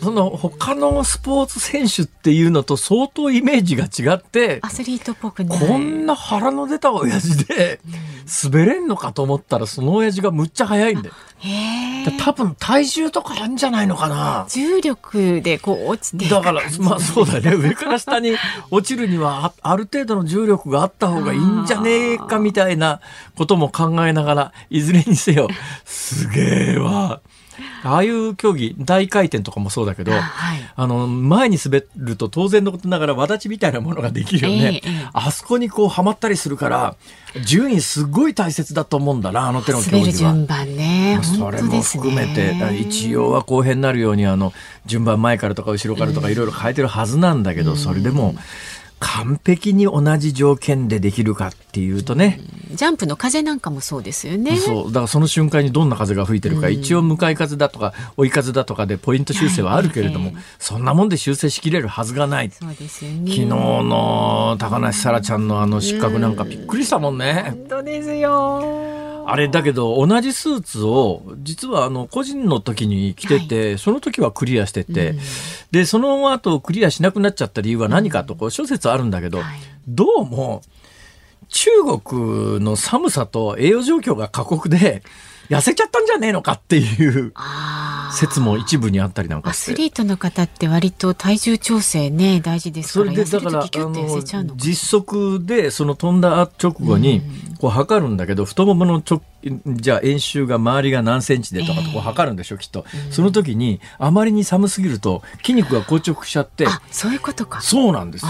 [0.00, 5.58] その他のスポーツ選手っていうのと相当イメージが違って、アスリートっぽくね。
[5.58, 7.80] こんな腹の出た親父で、
[8.44, 11.14] 滑れんのかと思ったら、その親父がむっちゃ速いんだよ。
[12.18, 18.36] 多分体重とかあるんじゃないのかな重力でこう落ちてだからまあそうだね 上から下に
[18.70, 23.00] 落ちるにはある程度の重力があった方がいいんじゃねえかみたいな
[23.36, 25.48] ことも考えながらいずれにせよ
[25.84, 27.20] すげえわ。
[27.82, 30.22] ああいう競技、大回転とかもそうだけど、はい、
[30.74, 34.80] あの、前に滑ると当然のことながら、わだちみたいなものができるよね。
[34.84, 36.96] えー、あそこにこう、はまったりするから、
[37.44, 40.32] 順位すごい大切だと思うんだな、あの手の競技は。
[40.32, 41.20] 順番ね。
[41.22, 44.52] それも含めて、ね、一応は公平になるように、あの、
[44.86, 48.34] 順番前からとか後ろからとかいろいろ変えてるはずなんだけど、それでも、
[49.00, 54.56] 完璧に同じ条件でできるかっていうとね、ジャンプの風なんかもそうですよね。
[54.56, 54.86] そう。
[54.86, 62.50] だからその瞬間にどんな風が吹いてるか、うん、一応向かい風だとか追い風だとかでポイント修正はあるけれども、はい、そんなもんで修正しきれるはずがない。
[62.50, 75.18] そうですよ、ね、昨日の高梨沙羅ちゃんのあの失格なんかびっくりしたもんね、本当ですよあれだけど同じスーツを実はあの個人の時に着てて、はい、その時はクリアしてて、うん、
[75.70, 80.62] でその後クリアしなくなっちゃった理由は何かとこう諸説あるんだけど、はい、どうも
[81.48, 85.02] 中国の寒さと栄養状況が過酷で
[85.50, 87.32] 痩せちゃったんじゃねえのかっていう
[88.12, 93.68] 説も一部にあったりなんかアスリートの方って割と体重調整ね大事ですからそれでだから
[94.56, 97.22] 実測でその飛んだ直後に
[97.60, 99.22] こう測るんだけど太ももの直
[99.66, 106.66] じゃあ円周が周りが何センチでとかとこう測るんでしょ、えー、きっと、うん、その時にあまりに寒すぎると筋肉が硬直しちゃって。
[106.90, 107.60] そういうことか。
[107.60, 108.26] そうなんです。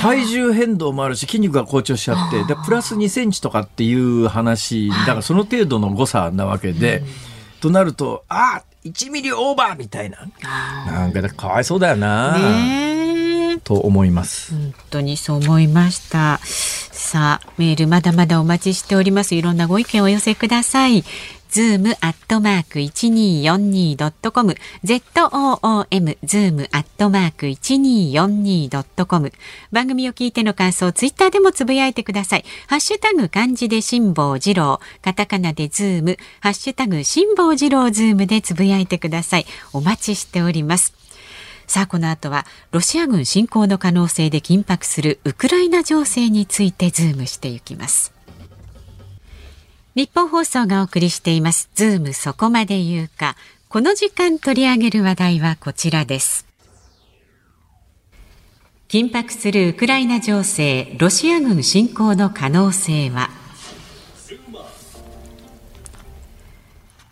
[0.00, 2.44] 体重変動もあるし筋肉が硬直しちゃって。
[2.44, 7.02] でプラス2センチとかっていう話だからその程度の誤差なわけで、
[7.60, 10.18] となるとあ1ミリオーバーみたいな
[10.86, 12.36] なんかかわいそうだよな。
[13.64, 14.52] と思います。
[14.52, 16.40] 本当にそう思いました。
[16.44, 19.34] さあ、メールまだまだお待ちしております。
[19.34, 21.04] いろんなご意見をお寄せください。
[21.48, 29.32] ズームアットマーク 1242.com ZOOM ズームアットマーク 1242.com
[29.72, 32.44] 番組を聞いての感想ツイッターでもつぶやいてください。
[32.66, 34.80] ハッシュタグ漢字で辛坊治郎。
[35.02, 36.18] カタカナでズーム。
[36.40, 39.46] ハッシュタグ辛坊治郎ズームでつぶやいてください。
[39.72, 40.94] お待ちしております。
[41.66, 48.17] さあこの後はロシア軍侵攻の可能性で緊迫するウクライナ情勢についてズームしていきます。
[49.98, 51.70] ニッポン放送がお送りしています。
[51.74, 53.34] ズームそこまで言うか。
[53.68, 56.46] この時間取り上げる話題はこちらです。
[58.86, 63.28] 緊迫するウクライナ情勢ロシア軍侵攻の可能性は？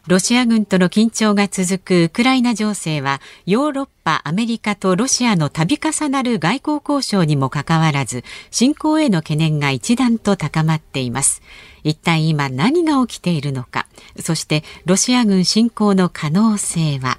[0.06, 11.42] ロシア軍との緊張が続くウクライナ情勢はヨーロッパ、アメリカとロシアの度重なる外交交渉にもかかわらず侵攻への懸念が一段と高まっています。
[11.82, 13.86] 一体今何が起きているのか
[14.20, 17.18] そしてロシア軍侵攻の可能性は？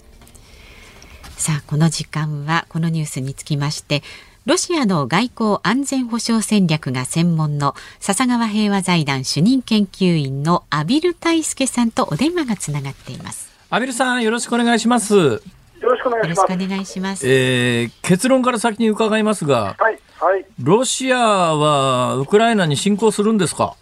[1.35, 4.01] さあこの時間はこのニュースにつきまして
[4.47, 15.41] ロシアの外交安全保障戦略が専門の笹川平和財団主任研究員の阿比留大輔さんとお電話がつながっています阿比留さんよろしくお願いしますよ
[15.81, 16.53] ろしくお願いします。
[16.53, 17.27] お願いします。
[17.29, 20.45] えー、結論から先に伺いますが、はい、はい。
[20.63, 23.75] ロシアはウクライナに侵攻するんですか？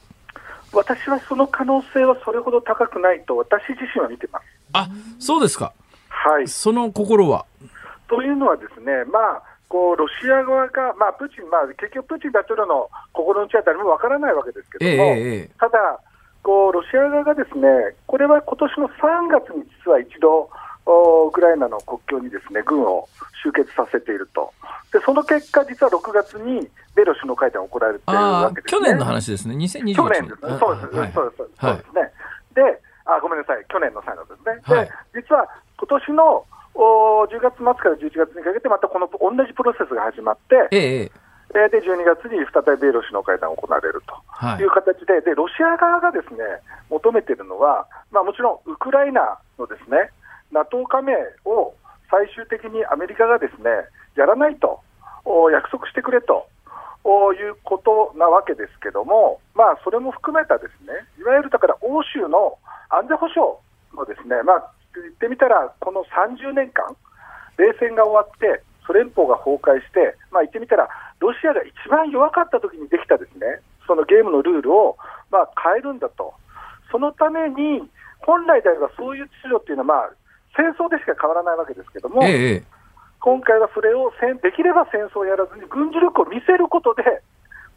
[0.73, 4.45] 私はその可能性はそれほど高くないと私自身は見てます。
[4.73, 5.73] あ、そうですか。
[6.09, 6.47] はい。
[6.47, 7.45] その心は？
[8.09, 9.43] というのはですね、まあ、
[9.75, 15.99] こうロシア側が、まあ、プーチン、まあ、結局、プーチン大統領の心の内は誰もわからないわけですけども、えただ
[16.43, 17.67] こう、ロシア側がですね、
[18.07, 20.47] これは今年の3月に実は一度、
[21.27, 23.09] ウクライナの国境にですね軍を
[23.43, 24.53] 集結させていると、
[24.93, 32.11] でその結果、実は6月に米ロ首脳会談が行われているわけです、ね、去年の話ですね、2021去年ですね、そうです、はい、そうです、そうですね。
[32.55, 41.11] であごめんなさい、去年の際のですね、はい、で実は今年のお10月末から11月にかけて、またこの同じプロセスが始まって、ええ
[41.71, 44.15] で12月に再び米ロ首脳会談が行われると
[44.59, 44.65] い。
[44.65, 46.43] う形で、はい、でロシア側がですね
[46.89, 50.11] 求めているのは、まあ、もちろんウクライナのですね
[50.51, 51.13] NATO 加盟
[51.45, 51.73] を
[52.11, 54.83] 最終的にアメリカがですねやらないと
[55.51, 56.45] 約束してくれと
[57.39, 62.59] いうことなわけですけども、まあ、それも含めたですねいわゆるだから欧州の
[62.89, 63.55] 安全保障
[63.95, 66.95] のですね、まあ、言ってみたら、この30年間、
[67.57, 70.87] 冷戦が終わって、ソ連邦が崩壊して、まあ、言ってみたら、
[71.19, 73.61] ロシアが一番弱かった時にできたですね。
[73.87, 74.97] そのゲームのルールを、
[75.31, 76.33] まあ、変えるんだと、
[76.91, 80.09] そのために、本来であればそういう秩序っていうのは、まあ、
[80.57, 82.63] 戦争でしか変わらないわけですけども、ええ、
[83.19, 87.03] 今回はそれをできれば戦争をやらずに、軍事力を見せることで、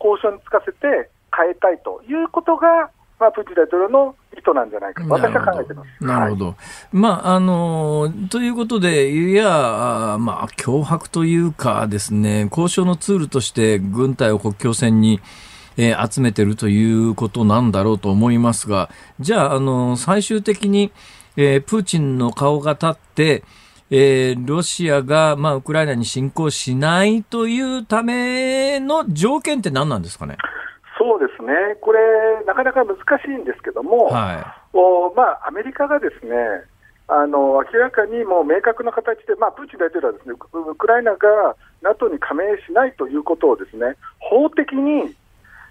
[0.00, 6.04] 交渉につかせて変えたいということが、まあ、プーチン大統領の意図なんじゃないかと、私は考えてます。
[6.04, 6.46] なるほど。
[6.46, 6.56] はい、
[6.92, 15.20] まあ、あの、ということで、いや、まあ、脅迫というかですね、交渉のツールとして軍隊を国境線に、
[15.76, 20.92] えー、集めてるということなんだろうと思いますが、じゃあ、あの、最終的に、
[21.36, 23.44] えー、プーチンの顔が立って、
[23.90, 30.36] えー、ロシアが、まあ、ウクライナに侵攻しないというための条件って何なんですかね？
[30.98, 32.00] そうですね、これ、
[32.44, 36.34] なかなか難しいんですけども、はいおまあ、アメリカがですね
[37.08, 45.14] あの明らかにもう明確な形で、まあ、プーチン大統領はですねウクライナが NATO に加盟しないということをですね法的に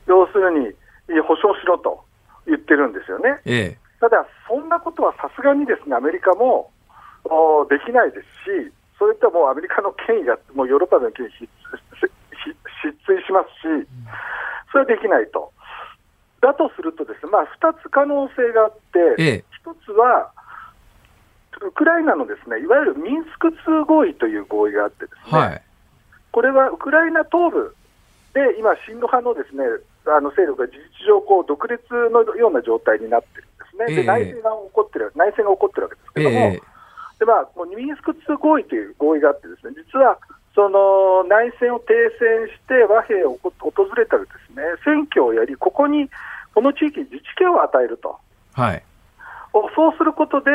[0.07, 0.73] 要するに
[1.21, 2.01] 保証しろと
[2.47, 3.39] 言ってるんですよね。
[3.45, 6.71] ええ、ただ、そんなことはさすがにですねアメリカも
[7.25, 8.25] おできないです
[8.67, 11.47] し、それともうアメリカの権威がもうヨーロッパの権威
[12.83, 13.87] 失墜しますし、
[14.71, 15.51] それはできないと。
[16.41, 20.31] だとするとですね、まあ、2つ可能性があって、ええ、1つは、
[21.61, 25.61] ウクライナのですねいわゆるミンスク2合意という合意があってですね、はい、
[26.31, 27.75] これはウクライナ東部
[28.33, 29.65] で今、親ロ派のですね
[30.05, 31.81] あの勢力が事実上こう独立
[32.13, 36.61] のような状態になってるんですね、えで内戦が起こってる内戦が起こってるわけですけども、え
[37.19, 40.19] でまあ、ミンスク2合意という合意があってですね実は
[40.57, 44.63] その内戦を停戦して和平を訪れたらですね。
[44.83, 46.09] 選挙をやり、ここに
[46.55, 48.17] この地域に自治権を与えると、
[48.53, 48.81] はい、
[49.53, 50.49] そうすることで、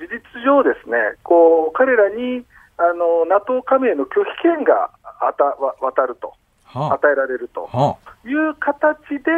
[0.00, 2.46] 事実上、ですねこう彼らに
[2.78, 5.44] あの NATO 加盟の拒否権があた
[5.84, 6.32] 渡ると、
[6.64, 7.68] はあ、与えられると。
[8.24, 9.30] いう形で、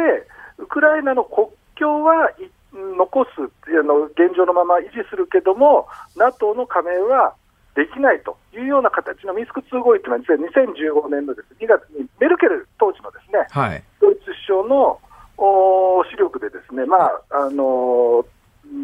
[0.59, 2.31] ウクライナの国境は
[2.71, 3.29] 残す
[3.67, 7.33] あの現状のまま維持するけども、NATO の加盟は
[7.75, 10.67] できないというような形のミンスク2合意というのは、実は
[11.03, 14.99] 2015年のです、2月にメルケル当時のですね、はい、ドイツ首相の
[15.37, 18.25] お視力でですね、まああのー、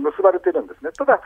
[0.04, 0.91] 結ばれてるんですね。
[0.91, 1.21] ただ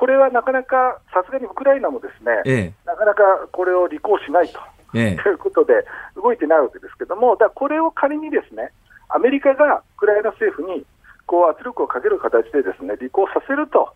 [0.00, 4.58] これはなかなか、さすがにウクライナもですね、ええ、なかなかこれを履行しないと、
[4.94, 5.84] え、いうことで、
[6.16, 8.72] 動いてないわけですけども、だこれを仮にですね、
[9.10, 10.86] アメリカがウクライナ政府に
[11.26, 13.92] こう圧力をかける形でですね、履行させると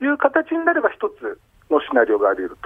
[0.00, 2.58] いう形になれば、一つのシナリオがあり得る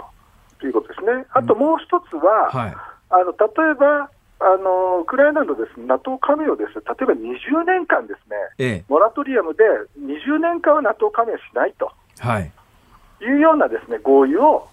[0.61, 1.27] ということですね。
[1.33, 2.75] あともう一つは、うんはい、
[3.11, 9.63] あの例えば、あのウクライナのです、ね、NATO 加盟をです、ね、例えば20年間ですね、ええ、モラトリアムで
[9.99, 12.53] 20年間は NATO 加盟しないと、はい、
[13.23, 14.69] いうようなですね合意を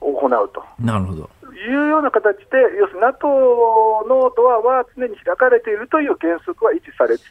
[0.00, 0.64] 行うと。
[0.78, 1.30] なるほど。
[1.58, 2.44] いうような形で、
[2.78, 3.26] 要するに NATO
[4.08, 7.26] のドアは常に開かれているという原則は維持されつつ、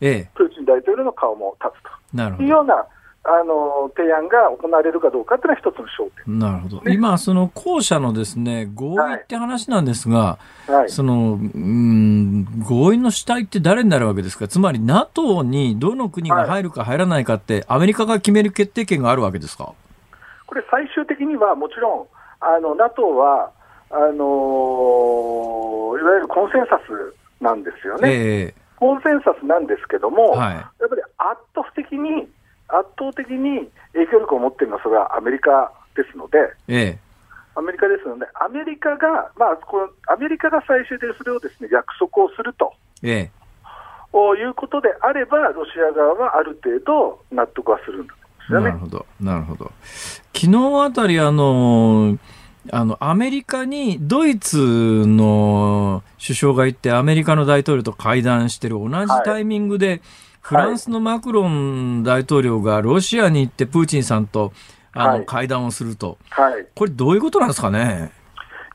[0.00, 1.82] ええ、プーチン大統領の顔も立つ
[2.16, 2.86] というような
[3.24, 19.72] あの提案が行われるかどうかというのは一つの焦点、なるほど、ね、今、その後者のですね合意って話なんですが、はい、そのうん合意の主体って誰になるわけですか、つまり NATO にどの国が入るか入らないかって、はい、アメリカが決める決定権があるわけですか？
[20.46, 22.06] これ、最終的にはもちろん、
[22.40, 23.52] あの NATO は
[23.90, 28.10] あのいわゆるコンセンサスなんですよね。
[28.12, 32.28] えーコンセンサスなんですけども、はい、やっぱり圧倒的に
[32.72, 36.38] 圧倒的に影響力を持っているのはそれはアメリカですので、
[36.68, 36.98] ええ、
[37.54, 42.72] アメリカですので、アメリカが、まあ、このアメリカが最終的にそれをです、ね、約束をすると、
[43.02, 43.30] え
[44.14, 48.12] え、いうことであれば、ロシア側はある程度納得はするんで
[48.46, 48.66] すよね。
[48.66, 49.70] なるほど、なるほど。
[50.34, 52.18] 昨日あたり、あの
[52.70, 54.56] あの、アメリカにドイツ
[55.06, 60.00] の首相が行って、アメリカの大統領と会談してる同じタイミングで、はい
[60.42, 64.52] フランスのマクロン大統領がロシアに行ってプーチンさんと
[64.92, 66.18] あの、会談をすると。
[66.30, 66.66] はい。
[66.74, 68.12] これどういうことなんですかね？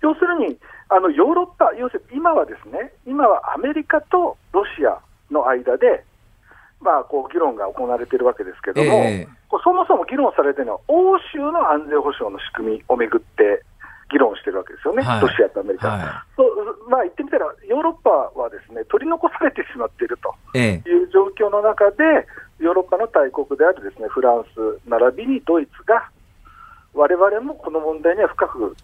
[0.01, 0.57] 要するに、
[0.89, 4.97] あの、ヨーロッパ、要するに今はですね、今はアメリカとロシア
[5.31, 6.03] の間で、
[6.79, 13.63] まあ、こう議論が行われているわけですけれども、えー、そもそも議論されているのは、欧州の安全保障の仕組みをめぐって
[14.09, 15.89] 議論してるわけですよね、はい、ロシアとアメリカ。
[15.89, 16.01] はい、
[16.89, 22.03] まあ、言ってみたら、ヨーロッパはですね取り残されてしまっているという状況の中で、
[22.59, 26.09] ヨーロッパの大国であるですねフランス並びにドイツが、
[26.93, 28.75] われわれもこの問題には深く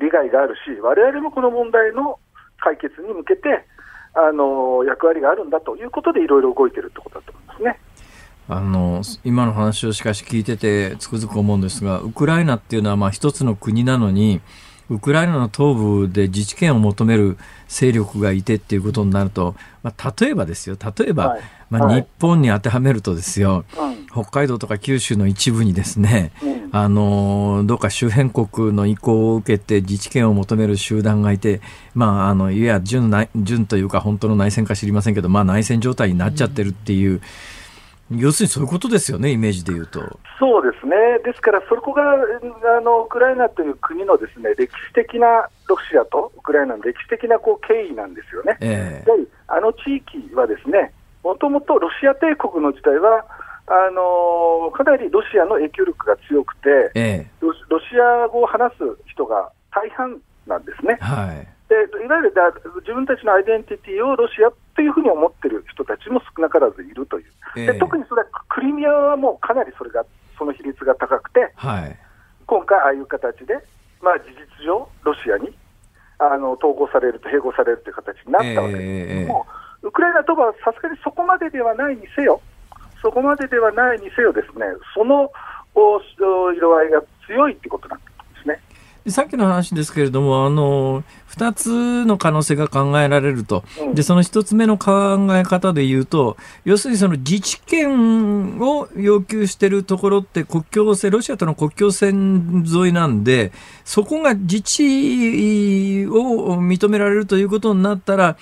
[0.00, 2.18] 利害があるし、われわれもこの問題の
[2.58, 3.64] 解決に向けて、
[4.12, 7.78] あの役割があるんだということで、いろいろ動いてるってことだと思いますね。
[8.52, 14.40] あの今の話をしかし聞いててつくづく思うんですがウクライナっていうのはまあ一つの国なのに
[14.88, 17.38] ウクライナの東部で自治権を求める
[17.68, 20.76] 勢力がいてっていうことになると、まあ、例えばですよ。
[20.98, 31.60] 例えば、はい、まあ、日本に当てはめるとですよ、はい、北海道とか九州の一部にですね、うん、あのどうか周辺国の意向を受けて自治権を求める集団がいて、
[31.94, 37.10] まあ、あのいや準準というか本当の内戦か知りませんけど、まあ、内戦状態になっちゃってるっていう。
[37.10, 37.20] うん
[38.10, 40.00] 要するにそういうことですよね、イメージでいうと。
[40.38, 48.56] そうですね、ですからそこがあのウクライナという国のですね歴史的なロシアとウクライナの歴史的なこう経緯なんですよね。
[48.60, 50.92] えー、やはりあの地域はですね、
[51.22, 53.24] もともとロシア帝国の時代は、
[53.66, 60.98] あのかなりロシアの影響力が強くて、えー、ロシア語を話す人が大半なんですね。
[61.00, 62.50] はいでいわゆるだ
[62.82, 70.04] 自分たちのアイデンティティをロシアというふうに思っている人たちも少なからずいるという、で特にそれはクリミアはもうかなりそれが
[70.36, 71.96] その比率が高くて、はい、
[72.46, 73.54] 今回、ああいう形で、
[74.02, 75.54] まあ、事実上、ロシアに
[76.18, 79.08] あの統合されると、併合されるという形になったわけです。
[79.08, 79.46] けれども、
[79.84, 82.40] えー、ウクライナとはさすがにそこまでではないにせよ、
[83.02, 85.30] そこまでではないにせよ、ですねその
[85.76, 88.09] 色合いが強いということなんです。
[89.08, 93.64] さっきの話ですけれども、あの、二つの可能性が考えられると。
[93.94, 103.52] で、その一つ目の考え方で言うと、要するにその自治権を要求しているところって国境線、ロシアとの国境線沿いなんで、
[103.84, 108.36] そこが自治を認められるということになったら、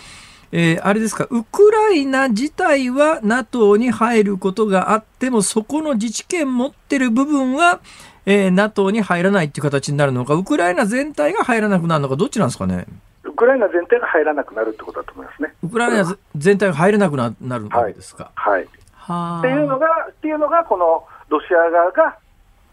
[0.51, 7.81] えー、あれですか、ウクライナ自体は NATO に入ることがあっても、そこの自治権持ってる部分は、
[8.31, 12.85] えー、NATO に入らないっていう形になるのか、ウクライナ全体が入らなくなるのか、どっちなんですかね？
[13.25, 15.55] ウクライナ全体が入らなくなるってことだと思いますね。
[15.63, 18.31] ウクライナ全体が入れなくななるわけですか。
[18.35, 18.69] はい。
[18.93, 22.19] はい、っていうのが、っていうのが、このロシア側が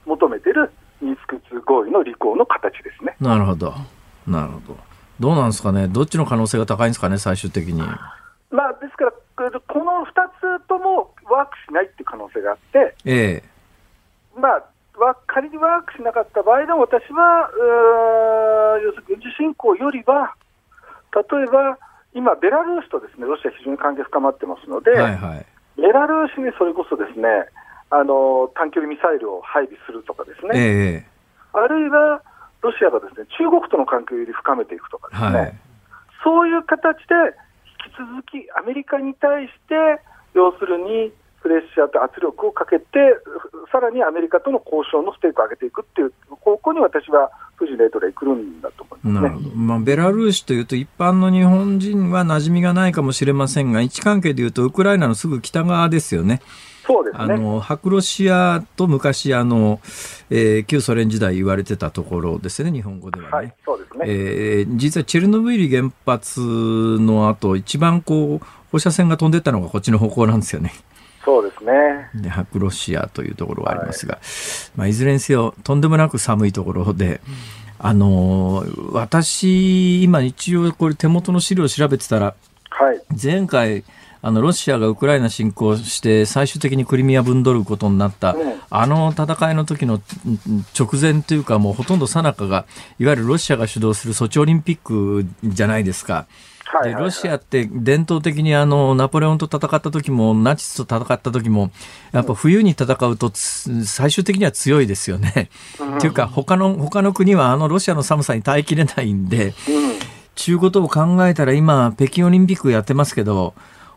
[0.05, 0.69] 求めてる
[1.01, 3.15] ミンスク2合意の履行の形ですね。
[3.21, 3.73] なるほど。
[4.27, 4.77] なるほど。
[5.21, 7.81] どうなんですかね、どっちの可能性が高いんですかね、最終的に。
[8.51, 9.11] まあ、ですから、
[9.61, 13.55] この2つともワークしないっていう可能性があって、ええ
[14.37, 14.63] まあ、は
[15.27, 17.49] 仮にワークしなかった場合でも、私は、
[18.83, 20.35] 要するに軍事侵攻よりは、
[21.15, 21.77] 例えば
[22.15, 27.27] 今、ベラルーシとですねロシア、非常に関係深まってますので、はいはい、ベラルーシにそれこそですね
[27.91, 32.23] あの短距離ミサイルを配備するとかですね、えー、あるいは
[32.63, 35.53] ロシアがですね中国との関係をより深めていくとかですね、はい、
[36.23, 37.35] そういう形で
[37.83, 39.99] 引き続きアメリカに対して、
[40.33, 41.11] 要するに
[41.45, 42.85] プレッシャーと圧力をかけて、
[43.71, 56.41] さらにアメリカとの交渉のステークを上げていくっていう方向に私はプーチン大統領は行くんだと思いますね、まあ、ベラルーシというと、一般の日本人は馴染みがないかもしれませんが、位置関係でいうと、ウクライナのすぐ北側ですよね。
[56.87, 59.79] そうですね、あの白ロシアと昔あの、
[60.31, 63.31] えー、旧ソ連時代言われてたところですね、日本語ではね。
[63.31, 70.73] はい、そうですねえー、実はチェルノブイリ原発の後一番こう放射線が飛んでったのがこっちの方向なんですよね。
[71.25, 71.71] そうですね。
[72.13, 77.19] で、白ロシアというところがありますが、はいまあ、いずれにせよ、とんでもなく寒いところで、
[77.79, 82.35] あの私、今一応これ手元の資料を調べてたら、
[82.69, 83.83] はい、前回、
[84.21, 90.01] あのロシアがウクライナ侵攻して最終的にクリミア分取ることになった、うん、あの戦いの時の
[90.77, 92.65] 直前というかもうほとんどさなかが
[92.97, 96.25] いわゆるロシアが主導するソチオリンピックじゃないですか。
[96.83, 101.71] でロシアって伝統的にあのナポレオンと戦った時もナチスと戦った時も
[102.11, 105.49] やっぱ冬に戦うと最終的には強いですよね。
[105.97, 109.53] っていうか他の他の国はあのロシアの寒さに耐えきれないんで、
[110.35, 113.53] ちゅうことを考えたら今北京オリンピックやってますけど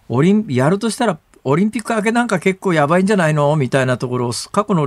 [0.09, 3.55] オリンやるとしたらオリンピック明けなんか結構やばいんじゃないの？
[3.57, 4.87] みたいなところを過去の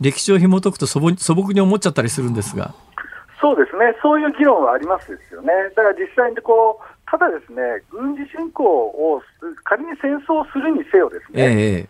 [0.00, 2.74] 歴史を紐解くと素朴に思っちゃったりするんですが。
[3.40, 5.52] そうですね、そういう議論はありますですよね。
[5.76, 9.22] だから実際にこう、ただですね、軍事侵攻を
[9.64, 11.88] 仮に戦争するにせよですね、え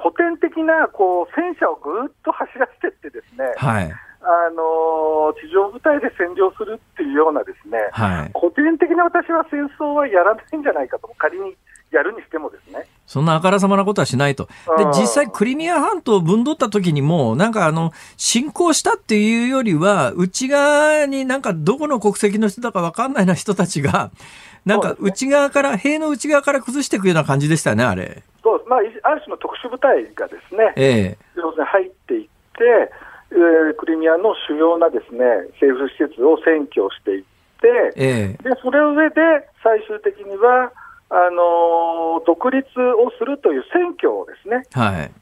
[0.00, 3.92] 古典的なこう戦車をぐっと走らせてってですね、はい、
[4.24, 11.54] あの地上部隊で占領するっていうようなですね、はい、古典的な私は戦争はやらないんじゃないかと、仮に
[11.90, 12.86] やるにしてもですね。
[13.06, 14.48] そんなあからさまなことはしないと。
[14.76, 24.10] で、実際クリミア半島を分取った時にも、なんかあの、侵攻したっていうよりは、内側になんかどこの国籍の人だかわかんないな人たちが、
[24.66, 28.22] なんか内側から、ね、塀の内側から崩していくような感じでしたね、あれ。
[28.42, 32.90] そうまあ、ある種の特殊部隊がですね、ええ、要するに入っていって、
[33.30, 35.24] えー、クリミアの主要なですね
[35.60, 37.24] 政府施設を占拠していっ
[37.60, 39.14] て、ええ、でそれを上で
[39.62, 40.72] 最終的には、
[41.08, 45.12] あのー、独立をするという選挙をですね、はい、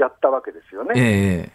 [0.00, 0.94] やったわけですよね。
[0.96, 1.52] え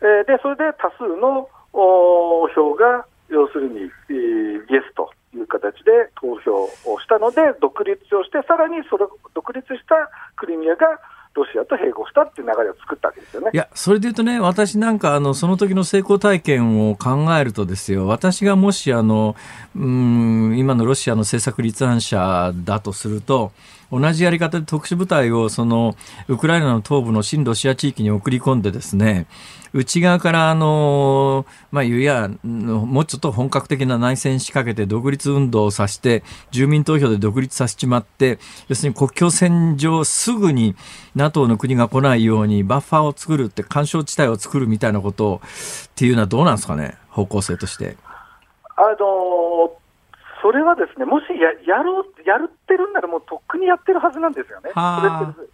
[0.00, 9.04] えー、でそれで多数の票が要するに、えー、イエスという形で投票をしたので、独立をして、さらにそれ
[9.34, 10.98] 独立したクリミアが
[11.34, 13.50] ロシアと併合したっていう流れを作ったわけですよね。
[13.52, 19.36] いや、それで言うとね、私なんか、あの、その時の成功体験を考えるとですよ、私がもし、あの、
[19.76, 23.52] うん、今のロシアの政策立案者だとすると、
[23.90, 25.96] 同じやり方で特殊部隊をその
[26.28, 29.26] ウクライナの東部の親ロシア地域に送り込んでですね
[29.72, 38.38] 内側からあの、まあ、いやもうちょっと本格的な内戦仕掛けて独立運動をさして住民投票で独立させちまって
[38.68, 40.76] 要するに国境線上すぐに
[41.14, 45.40] NATO の国が来ないようにバッファーを作るって干渉地帯を作るみたいなこと
[45.88, 46.96] っていうのはどうなんですかね？
[47.10, 47.96] 方向性として。
[48.76, 49.72] あの
[50.40, 51.24] それはですね、もし
[51.66, 54.70] ややろうやるってるんなら、もうとっくにやってるはずなんですよね。
[54.72, 55.50] それって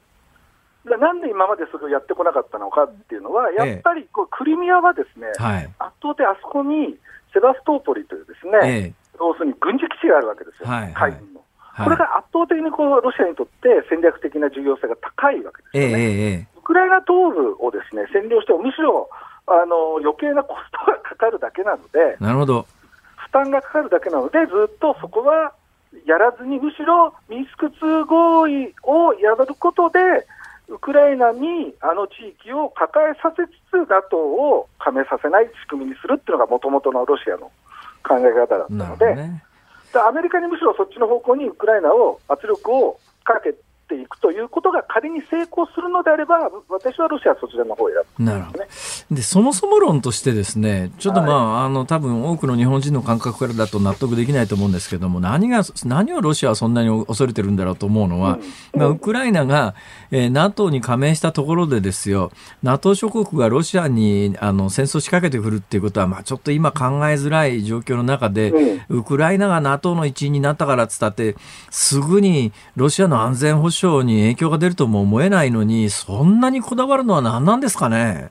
[0.85, 6.97] なんで今までそれをやってこなかったのかっていうのは、やっぱりこうクリミアはですね、はい、圧倒的あそこに
[7.32, 11.41] セバストーポリというですね、ええ、要するに軍事基地があるわけですよ、はい、海軍の。
[11.74, 16.47] これが圧倒的にこうロシアにとって戦略的な重要性が高いわけですよね。
[16.47, 19.09] え、ウクライナ東部をですね占領しても、むしろ
[19.47, 22.66] あの余計なコストがかかるだけなので、なるほど。
[23.16, 25.53] 負担がかかるだけなので、ずっとそこは
[26.07, 29.99] やらずに、むしろミンスク2合意をやることで、
[30.69, 37.51] ウクライナにあの地域を抱えさせつつ、NATO を加盟させない仕組みにするっていうのがもともとのロシアの
[38.03, 39.43] 考え方だったので、ね、
[39.95, 43.53] アメリカにむしろそっちの方向にウクライナを圧力をかけ
[43.89, 48.65] ていくということが仮に成功するのであれば、私はロシアはそちらの方を選ぶ、ね、なるほど
[49.11, 58.38] でそもそも論としてですね、ちょっとまあ、はい、あの多分多くの日本人の感覚からだと納得できないと思うんですけども、何が何をロシアはそんなに恐れてるんだろうと思うのは、
[58.72, 59.74] うん、まあ、ウクライナが、
[60.11, 62.32] えー、NATO に加盟したところでですよ、
[62.62, 68.50] NATO 諸国がロシアにあの戦争を仕掛けてくるっていうことは、まあ、ちょっと今考えづらい状況の中で、
[68.88, 71.36] うん、ウクライナが NATO の一員になったからっつったって、
[71.70, 78.30] すぐにロシアの安全保障に影響が出るとも思えないのに、そんなにこだわるのは何なんですかね？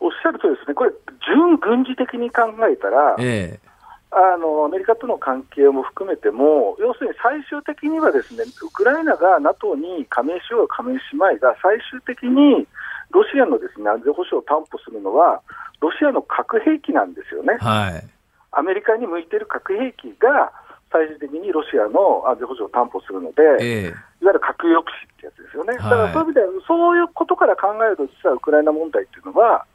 [0.00, 0.92] おっしゃるとですね、これ、
[1.26, 3.68] 純軍事的に考えたら、ええ。
[4.10, 12.66] あのアメリカとの関係も含めても、要するに最終的にはですねウクライナが NATO に加盟しようが加盟しまいが、最終的に
[13.12, 15.42] ロシアのですね安全保障を担保するのは、
[15.80, 17.58] ロシアの核兵器なんですよね。
[17.60, 18.04] はい、
[18.52, 20.52] アメリカに向いている核兵器が
[20.90, 23.92] 最終的にロシアの安全保障を担保するので、え
[24.22, 25.76] いわゆる核抑止ってやつですよね。
[25.76, 29.66] だからそういう意味では、そういうことから考えると、実はウクライナ問題っていうのは、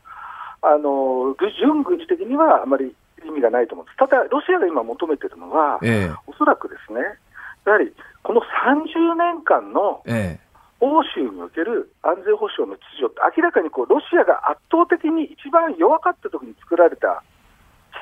[0.64, 2.96] あの準軍事的にはあまり
[3.26, 3.98] 意味がないと思うんです。
[3.98, 7.00] ただ、ロシアが今求めているのは、ええ、おそらくですね、
[7.66, 7.92] やはり
[8.24, 10.04] この30年間の
[10.80, 17.24] 欧州における安全保障の秩序って、明らかにこうロシアが圧倒的に一番弱かったときに作られた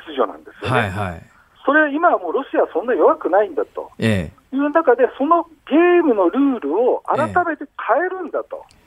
[0.05, 0.79] 秩序なんですよね。
[0.81, 1.21] はいはい、
[1.65, 8.65] それ、今はもうロシアはそんな弱くないんだと、ええ、いう中で、そのゲームのルールを改めて変えるんだと。
[8.69, 8.80] え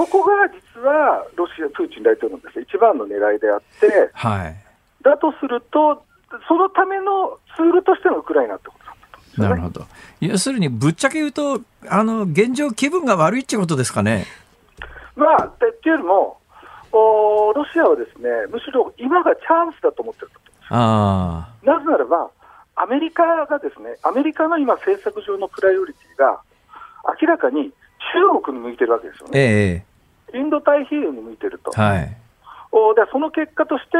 [0.00, 4.56] そこが実はロシア、プーチン大統領のです、ね、一番の狙いであって、はい、
[5.04, 6.02] だとすると、
[6.48, 8.74] そのためのツールとしてのウクライナってこ
[9.36, 9.86] となるほど。
[10.22, 14.24] 要するに、ぶっちゃけ言うと、あの現状、気分が悪いってことですかね。
[15.16, 16.38] まあ、っていうよりも、
[16.92, 20.40] おロシアはですね、むしろ今がチャンスだと思ってると
[20.70, 22.30] あなぜならば、
[22.74, 26.40] アメリカがですね、アメリカの今、政策上のプライオリティが、
[27.20, 27.70] 明らかに
[28.12, 29.30] 中国に向いてるわけですよね。
[29.34, 29.89] えイ
[30.50, 31.70] ンド太平洋に向いてると。
[31.70, 32.10] はい、
[32.72, 33.96] おでその結果として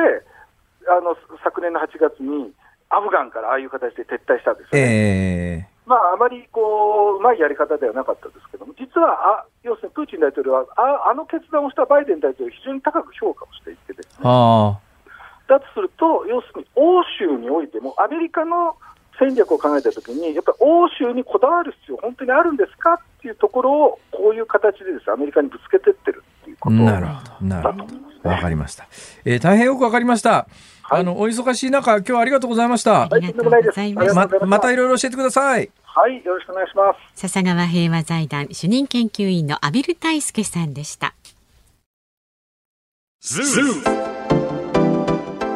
[0.91, 2.51] あの、昨年の8月に
[2.91, 5.65] アフガンからああいう形で撤退したんですよね。
[5.65, 18.77] えーまあ、あまりこううまいやり方ではなかったですけども、実はあ要するにプーチン大統領はあ、あの決断をしたバイデン大統領、非常に高く評価をしていてですね、だとすると、要するに欧州においても、アメリカの
[19.21, 28.89] 戦略を考えたときに、やっぱり欧州にこだわる必要、本当にあるんですかっていうところを、こういう形でです、アメリカにぶつけてってるっていうことだと思います、ね、わかりました。
[29.27, 30.49] えー、大変よくわかりました。
[30.83, 33.03] はい、あのお忙しい中、今日はありがとうございました。
[33.03, 34.15] ありがとうございます。
[34.15, 35.71] ままたいろいろ教えてください。
[35.83, 37.21] はい、よろしくお願いします。
[37.21, 41.15] 笹川平和財団主任研究員の阿比留大輔さんでした。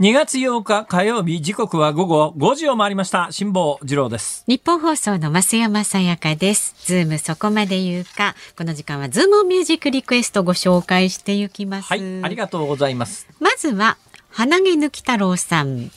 [0.00, 3.32] 2月8日火曜日時刻は午後5時を回りました。
[3.32, 4.44] 辛坊治郎です。
[4.46, 6.76] ニッポン放送の増山さやかです。
[6.86, 8.36] ズームそこまで言うか。
[8.56, 11.88] この時間はズームミュージックリクエストご紹介していきます。
[11.88, 13.26] はいありがとうございます。
[13.40, 13.96] まずは
[14.30, 15.90] 鼻毛抜き太郎さん。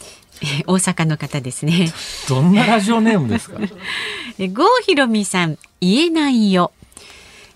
[0.65, 1.91] 大阪の方ですね。
[2.27, 3.59] どんなラジオネームですか？
[4.39, 5.59] 郷ひろみさん。
[5.79, 6.71] 言えないよ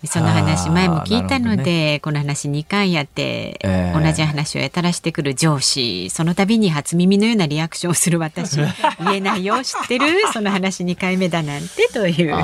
[0.08, 8.58] その話前も聞いたので、ね、この話2回やって、えー、同じ話をやたらしてくる上司その度に初耳のようなリアクションをする私
[9.00, 10.06] 言えないよ知ってる？
[10.34, 12.36] その話2回目だなんてという。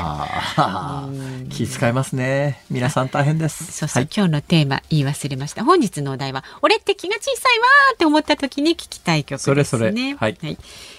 [1.50, 2.62] 気遣いますね。
[2.70, 3.72] 皆さん大変です。
[3.72, 5.64] そうそう、はい、今日のテーマ言い忘れました。
[5.64, 9.54] 本日のお題は「俺って気が小さいわ」って思った時に聞きたい曲ですね。
[9.54, 9.86] それそれ。
[9.88, 10.58] はい、はい、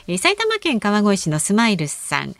[0.08, 2.34] えー、埼玉県川越市のスマイルさん。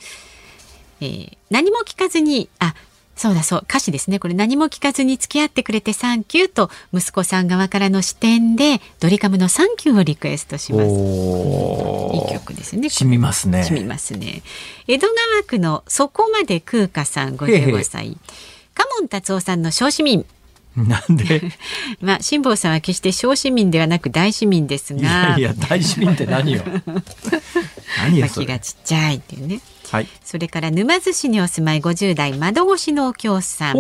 [1.01, 2.75] えー、何も聞かずにあ
[3.23, 3.61] そうだそう。
[3.69, 4.19] 歌詞ですね。
[4.19, 10.89] これ何も聞かずに付き合ってくれてサンキューと息子さん側からの視点でドリカムのサンキューをリクエストします。
[10.89, 13.63] いい曲ですね染みますね。
[13.63, 14.43] 染みますね。
[14.89, 18.17] 江戸川区のそこまで空花さん55歳。
[18.75, 20.27] カモン達夫さんの小市民。
[20.77, 21.43] なんで？
[22.01, 25.37] まあ辛坊さんは決して小市民ではなく大市民ですが。
[25.39, 26.63] いや大市民って何よ
[27.99, 29.61] 何よ気がちっちゃいっていうね。
[29.91, 33.77] はい、それから沼津市にお住まい50代窓越しのお京さん。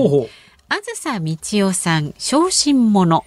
[0.69, 3.25] あずさみちおさん昇進者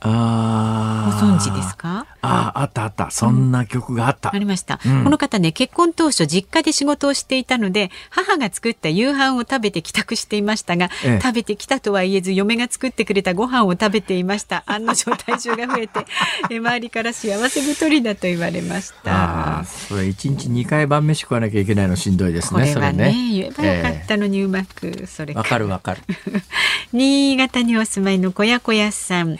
[0.00, 2.06] あご存知ですか？
[2.20, 3.10] ああったあった。
[3.10, 14.62] そんな曲があった、うん、ありました、うん、この方ね結婚当初実家で仕事をしていたので母が作った夕飯を食べて帰宅していましたが、ええ、食べてきたとは言えず嫁が作ってくれたご飯を食べていました。
[14.66, 16.06] 案の定体重が増えて
[16.56, 19.64] 周りから幸せ太りだと言われました。
[19.64, 26.02] それ一日二回晩飯食わなきゃいけないのしんどいですねこれはね、ね、言えばよかったのにうまく、えそれわかるわかる。
[26.92, 29.36] 新潟にお住まいの小屋小屋さん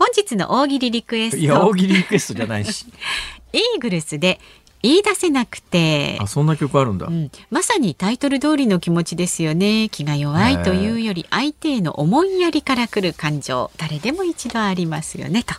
[0.00, 1.36] 本日の大喜利リクエスト。
[1.36, 2.86] いや大喜利リクエストじゃないし。
[3.52, 4.40] イーグルスで
[4.82, 6.16] 言い出せなくて。
[6.18, 9.90] あそんな曲あるんだ、うん、まさにタイトル通りの気持ちですよね。
[9.90, 13.70] 気が弱いというより相手への思いやりからくる感情。
[13.76, 15.42] 誰でも一度ありますよね。
[15.42, 15.54] と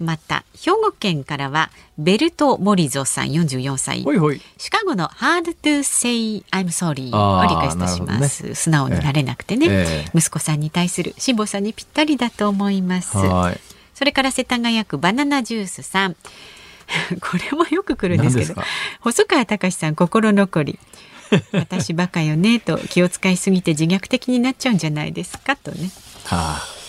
[0.00, 4.02] また兵庫県からはベルト・モリゾさん44歳。
[4.02, 4.40] ほいほい。
[4.56, 13.12] シカゴの Hard to say I'm sorry をリクエストします、ね、素直になれなくてね、えー、息子さんに対する辛坊さんにぴったりだと思います。
[13.94, 16.16] それから世田谷区バナナジュースさん。
[17.20, 18.60] これもよく来るんですけど。
[19.00, 20.78] 細川隆さん心残り。
[21.52, 25.54] 私バカよねと気を使いすぎて自虐的になっちゃうんじゃないですか？
[25.56, 25.90] とね。
[26.26, 26.79] はあ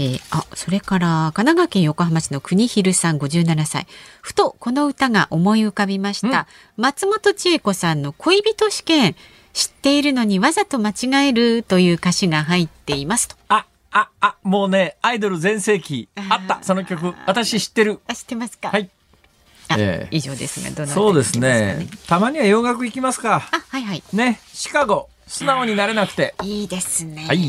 [0.14, 3.88] ー、あそれから神奈川県横浜市の国広さん57歳。
[4.22, 6.46] ふとこの歌が思い浮かびました。
[6.76, 9.16] 松本千恵子さんの恋人試験
[9.52, 13.34] 知っているのにわざと間違えるという歌詞が入っていますと。
[13.48, 16.08] あああもうねアイドル全盛期。
[16.14, 16.60] あった。
[16.62, 17.12] その曲。
[17.26, 17.98] 私知ってる。
[18.06, 18.68] あ知ってますか？
[18.68, 18.88] はい。
[19.76, 21.88] えー、以上ですがどの、そうですね。
[22.06, 23.48] たまには洋楽行きますか。
[23.50, 24.02] あはいはい。
[24.12, 24.40] ね。
[24.52, 26.34] シカゴ素直になれなくて。
[26.42, 27.24] いいですね。
[27.26, 27.38] はい。
[27.38, 27.48] はい、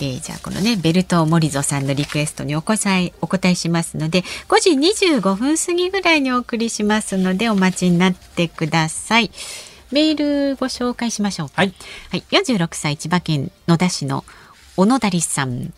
[0.00, 9.30] えー、じゃあこのねベルトモリゾさんのリクエストにお答えお答えしますので、5時25分過ぎぐらいにお送りしますのでお待ちになってください。
[9.92, 11.48] メールご紹介しましょう。
[11.54, 11.72] はい。
[12.10, 12.24] はい。
[12.30, 14.24] 46歳千葉県野田市の
[14.76, 15.72] 小野田里さん。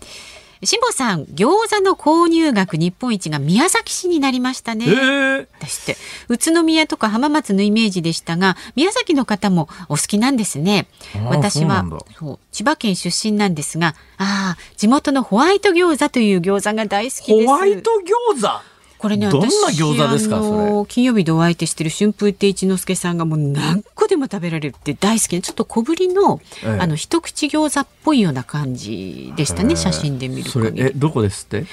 [0.67, 4.87] 辛坊さん、餃子の購入額日本一が宮崎市になりましたね。
[4.87, 6.01] えー、ですって。
[6.29, 10.87] 宇都宮とか浜松のイメージでしたが、宮崎の方もお好きなんですね。
[11.29, 11.85] 私は
[12.19, 17.47] そう千葉県出身なんですが、ああ、地元のホワイト餃子という餃子が大好きです。
[17.47, 17.91] ホワイト
[18.35, 18.74] 餃子？
[19.05, 20.41] これね、どんな餃子ですか
[20.89, 31.67] 金曜日でお相手してる春風亭一之輔さんがもう何個でも食べられるって大好きでちょっと小ぶりの、ええ、あの一口餃子っぽいような感じでしたね、写真で見る限りえどこですって？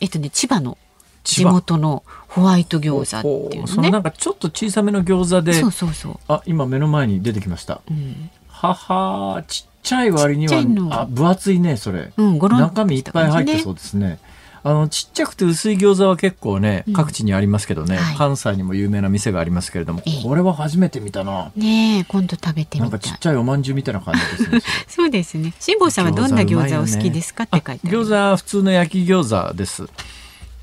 [0.00, 0.76] えっとね千葉の
[1.22, 6.18] 地元のホワイト餃子っていう、ね、そのなんかちょっと小さめの餃子でそうそうそう。
[6.26, 14.18] あ今目の前に出てきました、うん、ははちっちゃい割にはあ分厚いねそれ、うん、中身いっぱい入ってそうですね
[14.66, 21.52] あのちっちゃくて薄い餃子は結構ね、各地にありますけどね、はい、関西にも有名な店がありますけれども、これは初めて見たな。
[21.54, 24.60] ね今度食べてみたなんかちっちゃいお饅頭みたいな感じですね。
[24.88, 25.54] そうですね。
[25.60, 29.86] 辛坊さんはどんな餃子を好きですか、って書いて餃子は普通の焼き餃子です。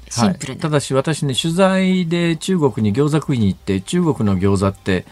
[0.09, 5.05] シンプル、はい、ただし私ね取材で中国に餃子食いに行って中国の餃子って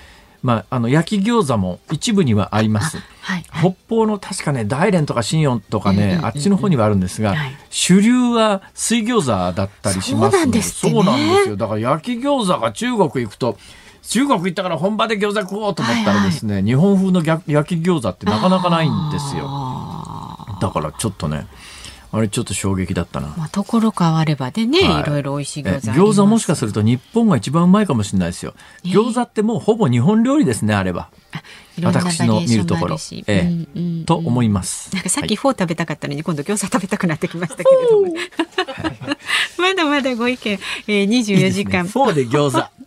[0.44, 2.98] まあ、あの焼き餃子も一部にはあります。
[3.22, 3.46] はい。
[3.50, 10.38] はい、北方の確かね大連とか新四とかね、あっちの方にはあるんですが、はい、主流は水餃子だったりします。
[10.38, 11.58] そうなんです、ね、そうなんですよ。
[11.58, 13.58] だから焼き餃子が中国行くと
[14.04, 19.48] 中国行ったから本場で餃子食おうと思ったらですね、はいはい、日本風の焼き餃子ってなかなかないんですよ。
[20.60, 21.48] だからちょっとね
[22.14, 23.34] あれちょっと衝撃だったな。
[23.38, 28.54] まあ、ところ変わればでね、はい、いろいろ美味しい餃子餃子もしかすると日本が一番うまいかもしれないですよ。
[28.84, 31.10] 餃子ってもうほぼ日本料理ですね、あれば。
[31.82, 32.98] 私の見るところ、
[33.28, 34.94] ええ、うん、と思います。
[34.94, 38.14] なんかさっきフォー食べたかったのに、はい、今度餃子食べたくなってきましたけれども。
[39.58, 41.86] まだまだご意見、えー、24時間。
[41.86, 42.81] いいフォーで餃子。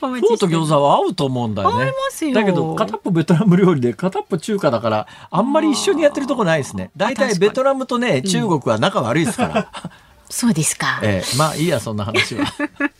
[0.00, 1.92] フォーと餃子は合うと思うんだよね。
[2.32, 6.90] だけど片っぽベトナム料理で片っぽ中華だからあんまり一緒にやってるとこないですね。
[6.96, 9.68] 大体ベトナムとね中国は仲悪いですから。
[10.30, 11.00] そうですか。
[11.02, 12.44] ええ、まあいいやそんな話は。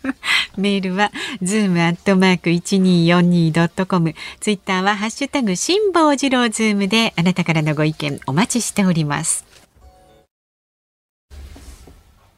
[0.57, 1.11] メールは
[1.41, 4.15] ズームアットマーク一二四二ドットコム。
[4.39, 9.43] ツイッターはハッシュタグ辛坊治郎ズームであなたからのご意見お待ちしております。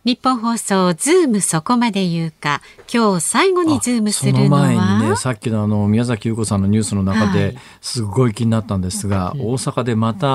[0.07, 2.61] 日本放送ズームそこまで言うか。
[2.89, 4.45] 今日最後にズームするのは？
[4.45, 10.29] その前にねさっきのあの宮崎優子さんのニュースの中ですごい気になったんですが、はい、大阪でまた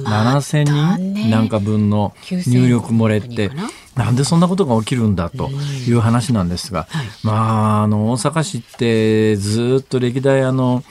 [0.00, 3.52] 7000人なんか分の入力漏れって、
[3.94, 4.10] な？
[4.10, 7.32] んでそんなことが起きるんだという話なんですが、はい、ま
[7.78, 10.82] ああの大阪市ってずっと歴代あの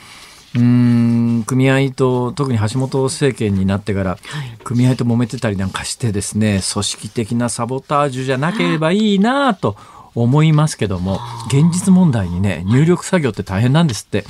[0.56, 4.18] うん組合と特に橋本政権になってから、
[4.62, 9.76] 組合と揉めてたりなんかしてですね組織的なサボタージュじゃなければいいなと
[10.14, 14.24] 思いますけども現実問題にね入力作業って大変なんですって。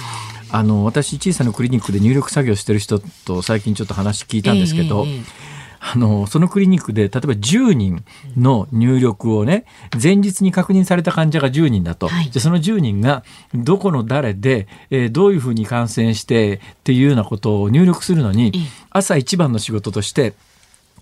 [0.50, 5.53] あの私小さなクリニックで入力作業してる人と最近ちょっと話聞いたんですけど、えーえー
[5.86, 8.04] あの、そのクリニックで、例えば10人
[8.38, 9.66] の入力をね、
[10.02, 12.08] 前日に確認された患者が10人だと。
[12.08, 13.22] はい、じゃその10人が、
[13.54, 18.52] どこの誰で、えー、どういうふうに感染してっていうようなことを入力するのに、
[18.88, 20.32] 朝一番の仕事として、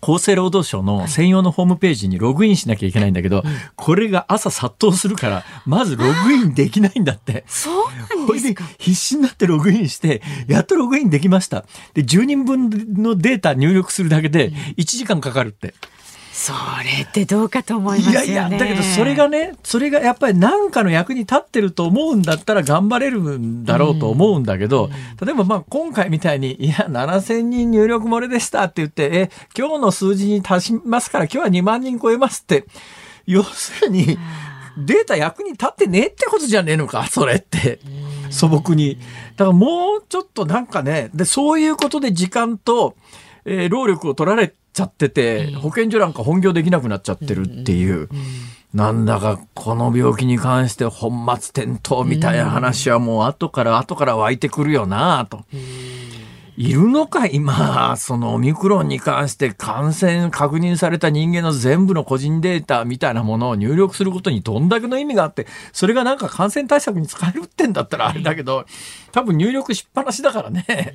[0.02, 3.44] 厚生労働省の専用のホームページにログインしなきゃいけないんだけど、はい、
[3.76, 7.44] これが朝殺到するから、まずログインできないんだって。
[7.46, 7.86] そう
[8.16, 11.64] なんですか必死になってログインして、やっとログインできました。
[11.94, 12.68] で、10人分
[13.00, 15.72] のデータ入力するだけで1時間かかるって。
[16.32, 18.26] それってどうかと思いますよね。
[18.26, 24.90] いやいや、だけどそれがね、それがやっぱり何かの役に立ってると思うんだったら頑張れるんだろうと思うんだけど、うん、
[25.26, 32.64] 例えばまあ今回みたいに、いや、7000人入力漏れでしたって言って、え、今日の数字に足しますから今日は2万人超えますって、
[33.26, 34.18] 要するに、
[34.78, 37.78] データ役に立ってねえってことじゃねえのか、それって。
[38.30, 38.96] 素朴に。
[39.36, 42.96] だからもうちょっとなんかね、で、そういうことで時間と、
[43.44, 48.08] えー、労力を取られちゃってて、保健所なんか本業できなくなっちゃってるっていう。
[48.74, 55.44] なんだかこの病気に関して本末転倒みたいな話はもう後から後から湧いてくるよなと。
[56.56, 68.66] いるのか今、そのオミクロンに関して感染確認された人間の全部の個人データみたいなものを入力することにどんだけの意味があって、それがなんか感染対策に使えるってんだったらあれだけど、
[69.12, 70.94] 多分入力しっぱなしだからね。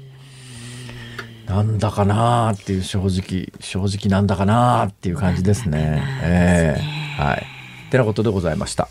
[1.48, 6.04] なんだかなっていう正直正直なんだかなっていう感じですね。
[6.22, 7.46] ええー、はい。
[7.90, 8.90] てなことでございました。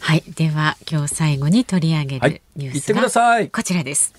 [0.00, 0.24] はい。
[0.34, 4.12] では今日最後に取り上げるニュースが、はい、こちらです。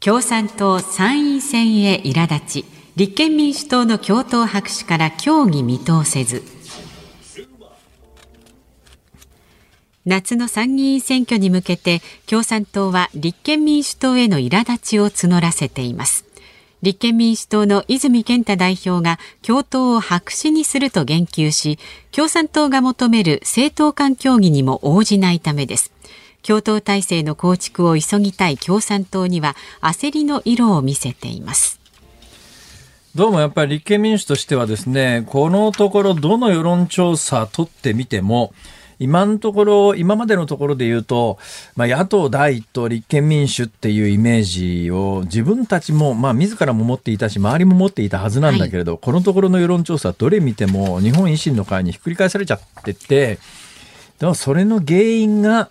[0.00, 2.64] 共産党参院選へ苛立ち、
[2.96, 6.42] 立憲民主党の共闘白紙から協議見通せず。
[10.04, 16.24] 夏の参議院選挙に向けて共産党は立憲民主党への苛立ちを募らせています。
[16.82, 21.78] 立憲民主党の泉健太代表が共闘を白紙にすると言及し
[22.10, 25.92] 共産党が求める政党間協議にも応じないためです。
[26.42, 31.78] 共闘体制の構築を急ぎたい共産党には焦りの色を見せています。
[33.14, 38.54] どうもやっぱり立憲民主としてはですねこのところどの世論調査取ってみても
[39.02, 41.38] 今のところ、今までのところで言うと、
[41.74, 44.42] まあ、野党第一党立憲民主っていうイメー
[44.84, 53.38] ジを自分たちも、まあ、自らも持っていたし、周りも持っていたはずなんだけれど、はい、このところの世論調査、どれ見ても日本維新の会にひっくり返されちゃってて、
[54.18, 55.68] でもそれの原因が、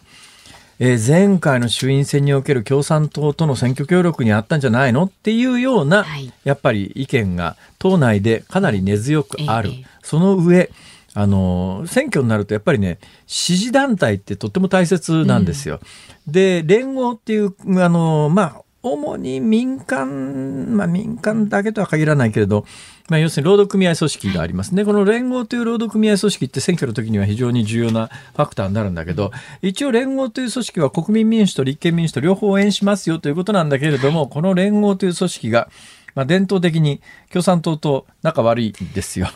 [0.84, 9.70] えー、前回の衆院選における共産党との選挙協力にあったんじゃないのっていうような、はい、やっぱり意見が党内でかなり根強くある。
[9.70, 10.72] えー、その上、
[11.14, 15.80] あの選挙になるとやっぱりね支持団体ってとっても大切なんですよ。
[16.28, 17.54] うん、で連合っていう
[17.84, 22.66] あのまあ主に民間、まあ民間だけとは限らないけれど、
[23.10, 24.86] まあ要するに労働組合組織がありますね。
[24.86, 29.32] この連合という労働組合組織って選挙の時には非常に重要なファクターになるんだけど、
[29.62, 35.70] 一応連合という組織は国民民主と立憲民主と両方応援しますよということなんだけれども、この連合という組織が
[36.16, 37.02] まあ、伝統的に
[37.32, 39.28] 共産党と仲悪いんですよ。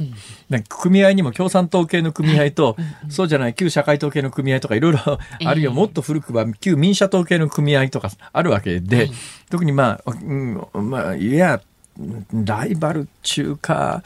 [0.69, 2.75] 組合にも共産党系の組合と、
[3.09, 4.99] そうじゃない旧社会党系の組合とかいろいろ、
[5.45, 9.09] あるいはもっと古くは旧民社党系の組合とかあるわけで、
[9.49, 11.61] 特にまあ、うん、まあ、いや、
[12.33, 14.03] ライバル中か、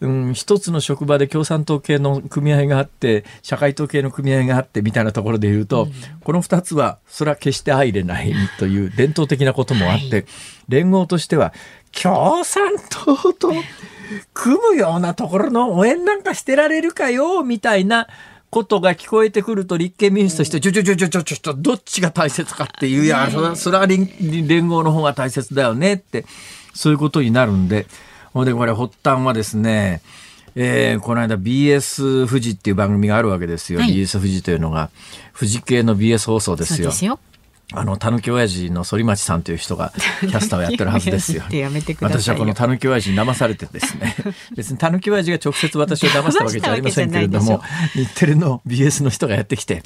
[0.00, 5.92] うん、一つの職場で共産党系の組合があって、社会党系の組合があってみたいなところで言うと、うん、
[6.22, 10.24] この二つは、それは決して相入れないという伝統的なこともあって、はい、
[10.68, 11.54] 連合としては、
[11.92, 13.52] 共産党と
[14.34, 18.08] 組むようなところの応援なんかしてられるかよ、みたいな
[18.50, 26.26] ことが聞こえてくると立憲民主として、ちょちょちょちょちょちょちょ、どっちが大切かっていう、いや、それは、それは連合の方が大切だよねって、
[26.74, 27.86] そういうことになるんで、
[28.32, 30.02] ほんでこれ発端はですね、
[30.54, 33.80] えー、この間 BS 富士っていう番組があるわけですよ。
[33.80, 34.90] はい、BS 富士というのが、
[35.38, 37.18] 富士系の BS 放送ですよ。
[37.72, 41.44] あの、たぬき親父の反町さんという人が キャスターをやってるはずですよ。
[42.06, 44.14] 私はこのたぬき親父に騙されてですね、
[44.56, 47.62] 別にたぬき親父が直接私を騙したわけじゃありませんけれども、
[47.94, 49.82] 日テレの BS の人がやってきて、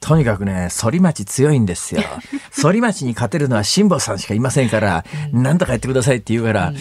[0.00, 2.02] とにかくね、反町強いんですよ。
[2.62, 6.74] 反町に勝てるのは辛坊さんしかいませんから、なんとかやってくださいって言うから、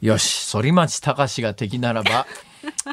[0.00, 2.26] よし、反町隆が敵ならば、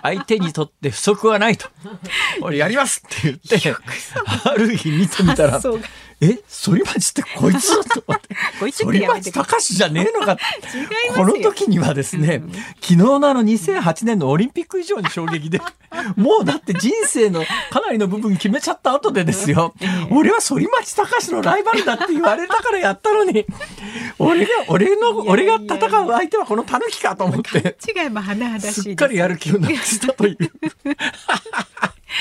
[0.01, 1.70] 相手にとって不足はないと。
[2.41, 3.76] 俺やりますって言って、
[4.43, 5.62] ある日見てみたら、
[6.20, 7.84] え反町ってこいつ？
[7.89, 8.36] と思って。
[8.59, 10.38] こいつ反町隆じゃねえのか
[11.15, 15.61] この時にはですね、うん、昨日のあの2008年のオリンピック以上に衝撃で、
[16.15, 19.74] もうだって人生のかなりの部分決めちゃった後でですよ、
[20.11, 23.45] 俺は反町隆のライバルだって言われたからやったのに、
[24.20, 27.78] 俺が、俺の、俺が戦う相手はこの狸かと思って。
[27.88, 30.38] 違いも甚だしいすっかりやる気をなくしたという。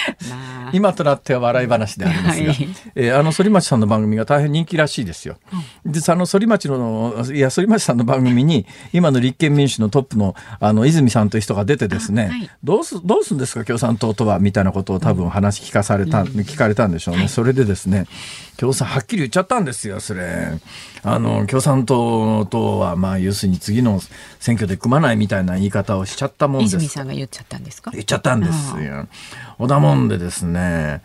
[0.72, 5.36] 今となっては笑い話でありますが、はい、えー、あの反町さんの番組が大変人気らしいですよ。
[5.84, 17.20] うん、であの反町のいや反町さんの番組に今の立憲民主のトップのあの泉さんという人が出てですね、はい、どうすどうすんですか共産党とはみたいなことを多分話聞かされた、うん、聞かれたんでしょうね。
[17.20, 18.06] はい、それでですね
[18.56, 20.58] 共産はっきり言っちゃったんですよそれ。
[21.02, 24.00] あの共産党とはまあ要するに次の
[24.40, 26.76] 選挙で組まないみたいな言い方をしちゃったもんです。
[26.76, 27.90] 泉さんが言っちゃったんですか？
[27.92, 29.06] 言っちゃったんですよ。
[29.58, 31.00] おだもんでですね、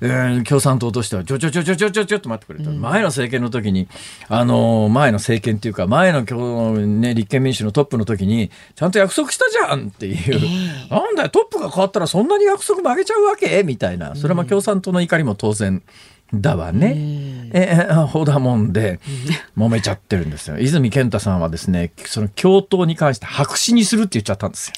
[0.00, 3.88] えー、共産党としてはちょちょちょちょちょちょちょっと待ってくれと、うん、前の政権の時に
[4.28, 6.22] あの前の政権っていうか前の
[6.74, 13.62] ね立憲民主のトップの時にちゃんと約束したじゃんっていう、えー、なんだよトップが変わったらそんなに約束曲げちゃうわけ？
[13.62, 14.14] みたいな。
[14.14, 15.82] それは共産党の怒りも当然。
[16.34, 17.50] だわね。
[17.52, 19.00] えー、ほだもんで、
[19.54, 20.56] 揉めちゃってるんですよ。
[20.60, 24.72] 泉健太さんはですね、その共闘に関して白紙にするって言っちゃったんですよ。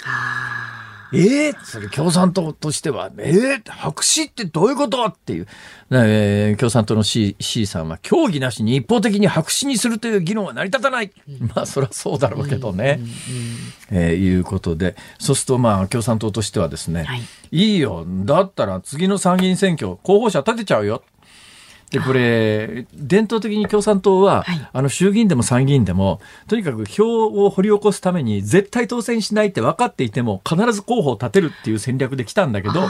[1.17, 5.47] えー、それ共産党としては、えー、白紙ってどういうことっていう、
[5.91, 11.13] えー、共産党の C, C さんは、協議なしに一方的に白紙にするという議論は成り立たない。
[11.29, 13.01] うん、まあ、そりゃそうだろうけどね。
[13.91, 21.03] うん、えー、いうことで、そうすると、まあ、共産党としてはですね、はい、いいよ、だったら次の参議院選挙、候補者立てちゃうよ。
[21.95, 32.89] でこれ伝統的に共産党は、はい、あの衆議院でも参議院でもとにかく票を掘り起こすために絶対当選しないって分かっていても必ず候補を立てるっていう戦略で来たんだけど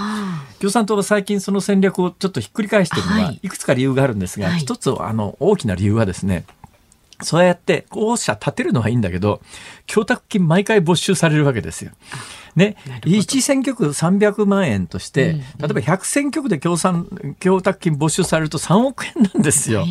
[0.58, 6.46] 共産党は最近その戦略をちょっとひっくり返しているのはいくつか理由があるんですが、はい、一つあの大きな理由はですね
[7.22, 9.42] そうやって候補者立てるのはいいんだけど
[9.86, 11.92] 供託金毎回没収されるわけですよ。
[12.56, 17.08] ね、1選挙区300万円として、うん、例えば100選挙区で共産
[17.40, 19.84] 供託金没収されると3億円なんですよ。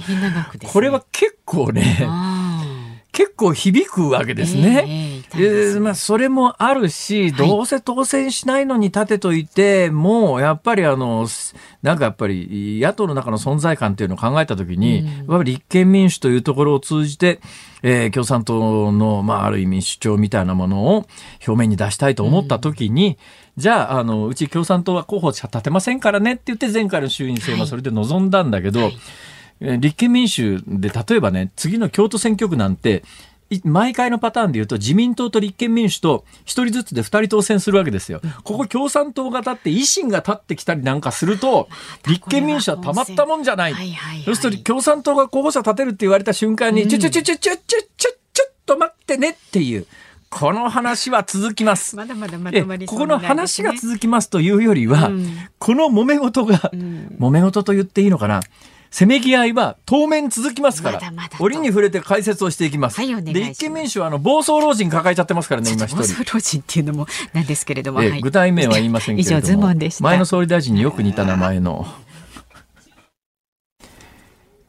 [0.71, 2.07] これは結構ね
[3.11, 4.85] 結構響くわけですね。
[4.87, 5.12] えー、
[5.79, 11.27] まあ、それもあるし、どうせ当選しないのに立てといて、もうやっぱりあの、
[11.81, 17.39] なんかやっぱり野党の中の存在感っていうのを考えたときに、うん、やっぱり立憲民主というところを通じて、
[17.81, 21.05] えー、共産党の、まあ、ある意味主張みたいなものを
[21.45, 23.17] 表面に出したいと思ったときに、
[23.57, 28.89] うん、じゃあ、あの、うち共産党は候補者立てませんからねって言って前回の衆院選はそれで臨んだんだけど、はい。
[28.89, 29.01] はい
[29.61, 33.03] 立憲民主で例えばね、次の京都選挙区なんて、
[33.63, 38.21] 毎回のパターンで言うと自民党と立憲民主と一人ずつで二人当選するわけですよ。
[38.43, 41.69] ここ共産党が立って維新が立ってきたりなんかすると
[42.07, 43.75] 立憲民主はたまったもんじゃない。
[44.25, 49.85] そうすると共産党が候補者立てるって言われた瞬間に、ちょちょちょちょちょちょちょちょっと待ってねっていう。
[50.33, 51.95] この話は続きます。
[51.95, 58.41] まだまだまとまり、ここの話が続きますというよりは、うん、この揉め事が、うん、揉め事と言っていいのかな。
[58.93, 62.97] せめぎ合いは当面続きますから、まだまだ折に触れて解説をしていきます。
[62.97, 65.95] はい、で立憲民主はあの暴走老人抱えちゃってますからね、今一人。
[65.95, 71.87] 暴走老人っていうのもなんですけれども、えはい、具体名は言いませんけれども、前の総理大臣によく似た名前の。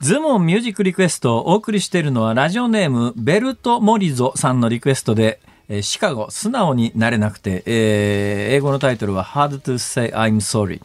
[0.01, 10.81] ズモンミュージックリクエストをお送りしているのはラジオネームベルト・モリゾさんのリクエストでえシカゴ素直になれなくて、えー、英語のタイトルは Hard to say I'm sorry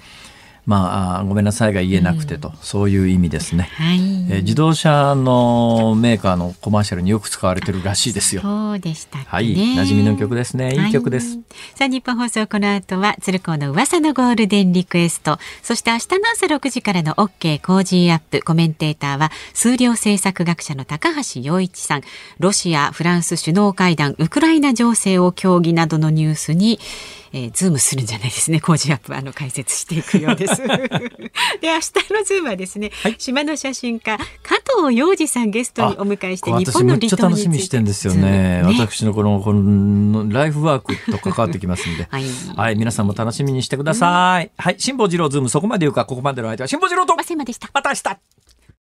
[0.70, 3.98] まあ、ごめんなさいが言えなくてと、うん、そういう意味ですね、はい、
[4.30, 8.44] え自動車のメーカーのコマーシャルによく使われてるらしいですよ。
[8.44, 10.76] そうでしたはい、馴染みの曲ですね。
[10.76, 10.90] い。
[10.90, 11.38] い曲です。
[11.38, 11.44] はい、
[11.74, 18.44] さあ、日本放送この後は鶴光の噂のゴールデンリクエスト、そして明日の朝6時からの OK Cozy up。
[18.46, 22.02] コメンテーターは数量政策学者の高橋洋一さん、
[22.38, 26.80] ロシア、フランス首脳会談、ウクライナ情勢を協議などのニュースに
[27.32, 28.60] えー、ズームするんじゃないですね。
[28.60, 30.62] Cozy up あの解説していくようです。
[30.62, 38.62] で、明日のズームはですね、はい、島の写真家加藤洋二さんゲストにお迎えして日本の離島について楽しみしてんですよね。
[38.62, 42.24] ね私のこのこのライフワークと関わってきますんで、はい、
[42.56, 44.46] はい、皆さんも楽しみにしてください。
[44.46, 47.70] うん、はい、辛坊治郎ズームそこまで言うかここまでの相手は辛坊治郎とまでした。
[47.74, 48.49] また明日。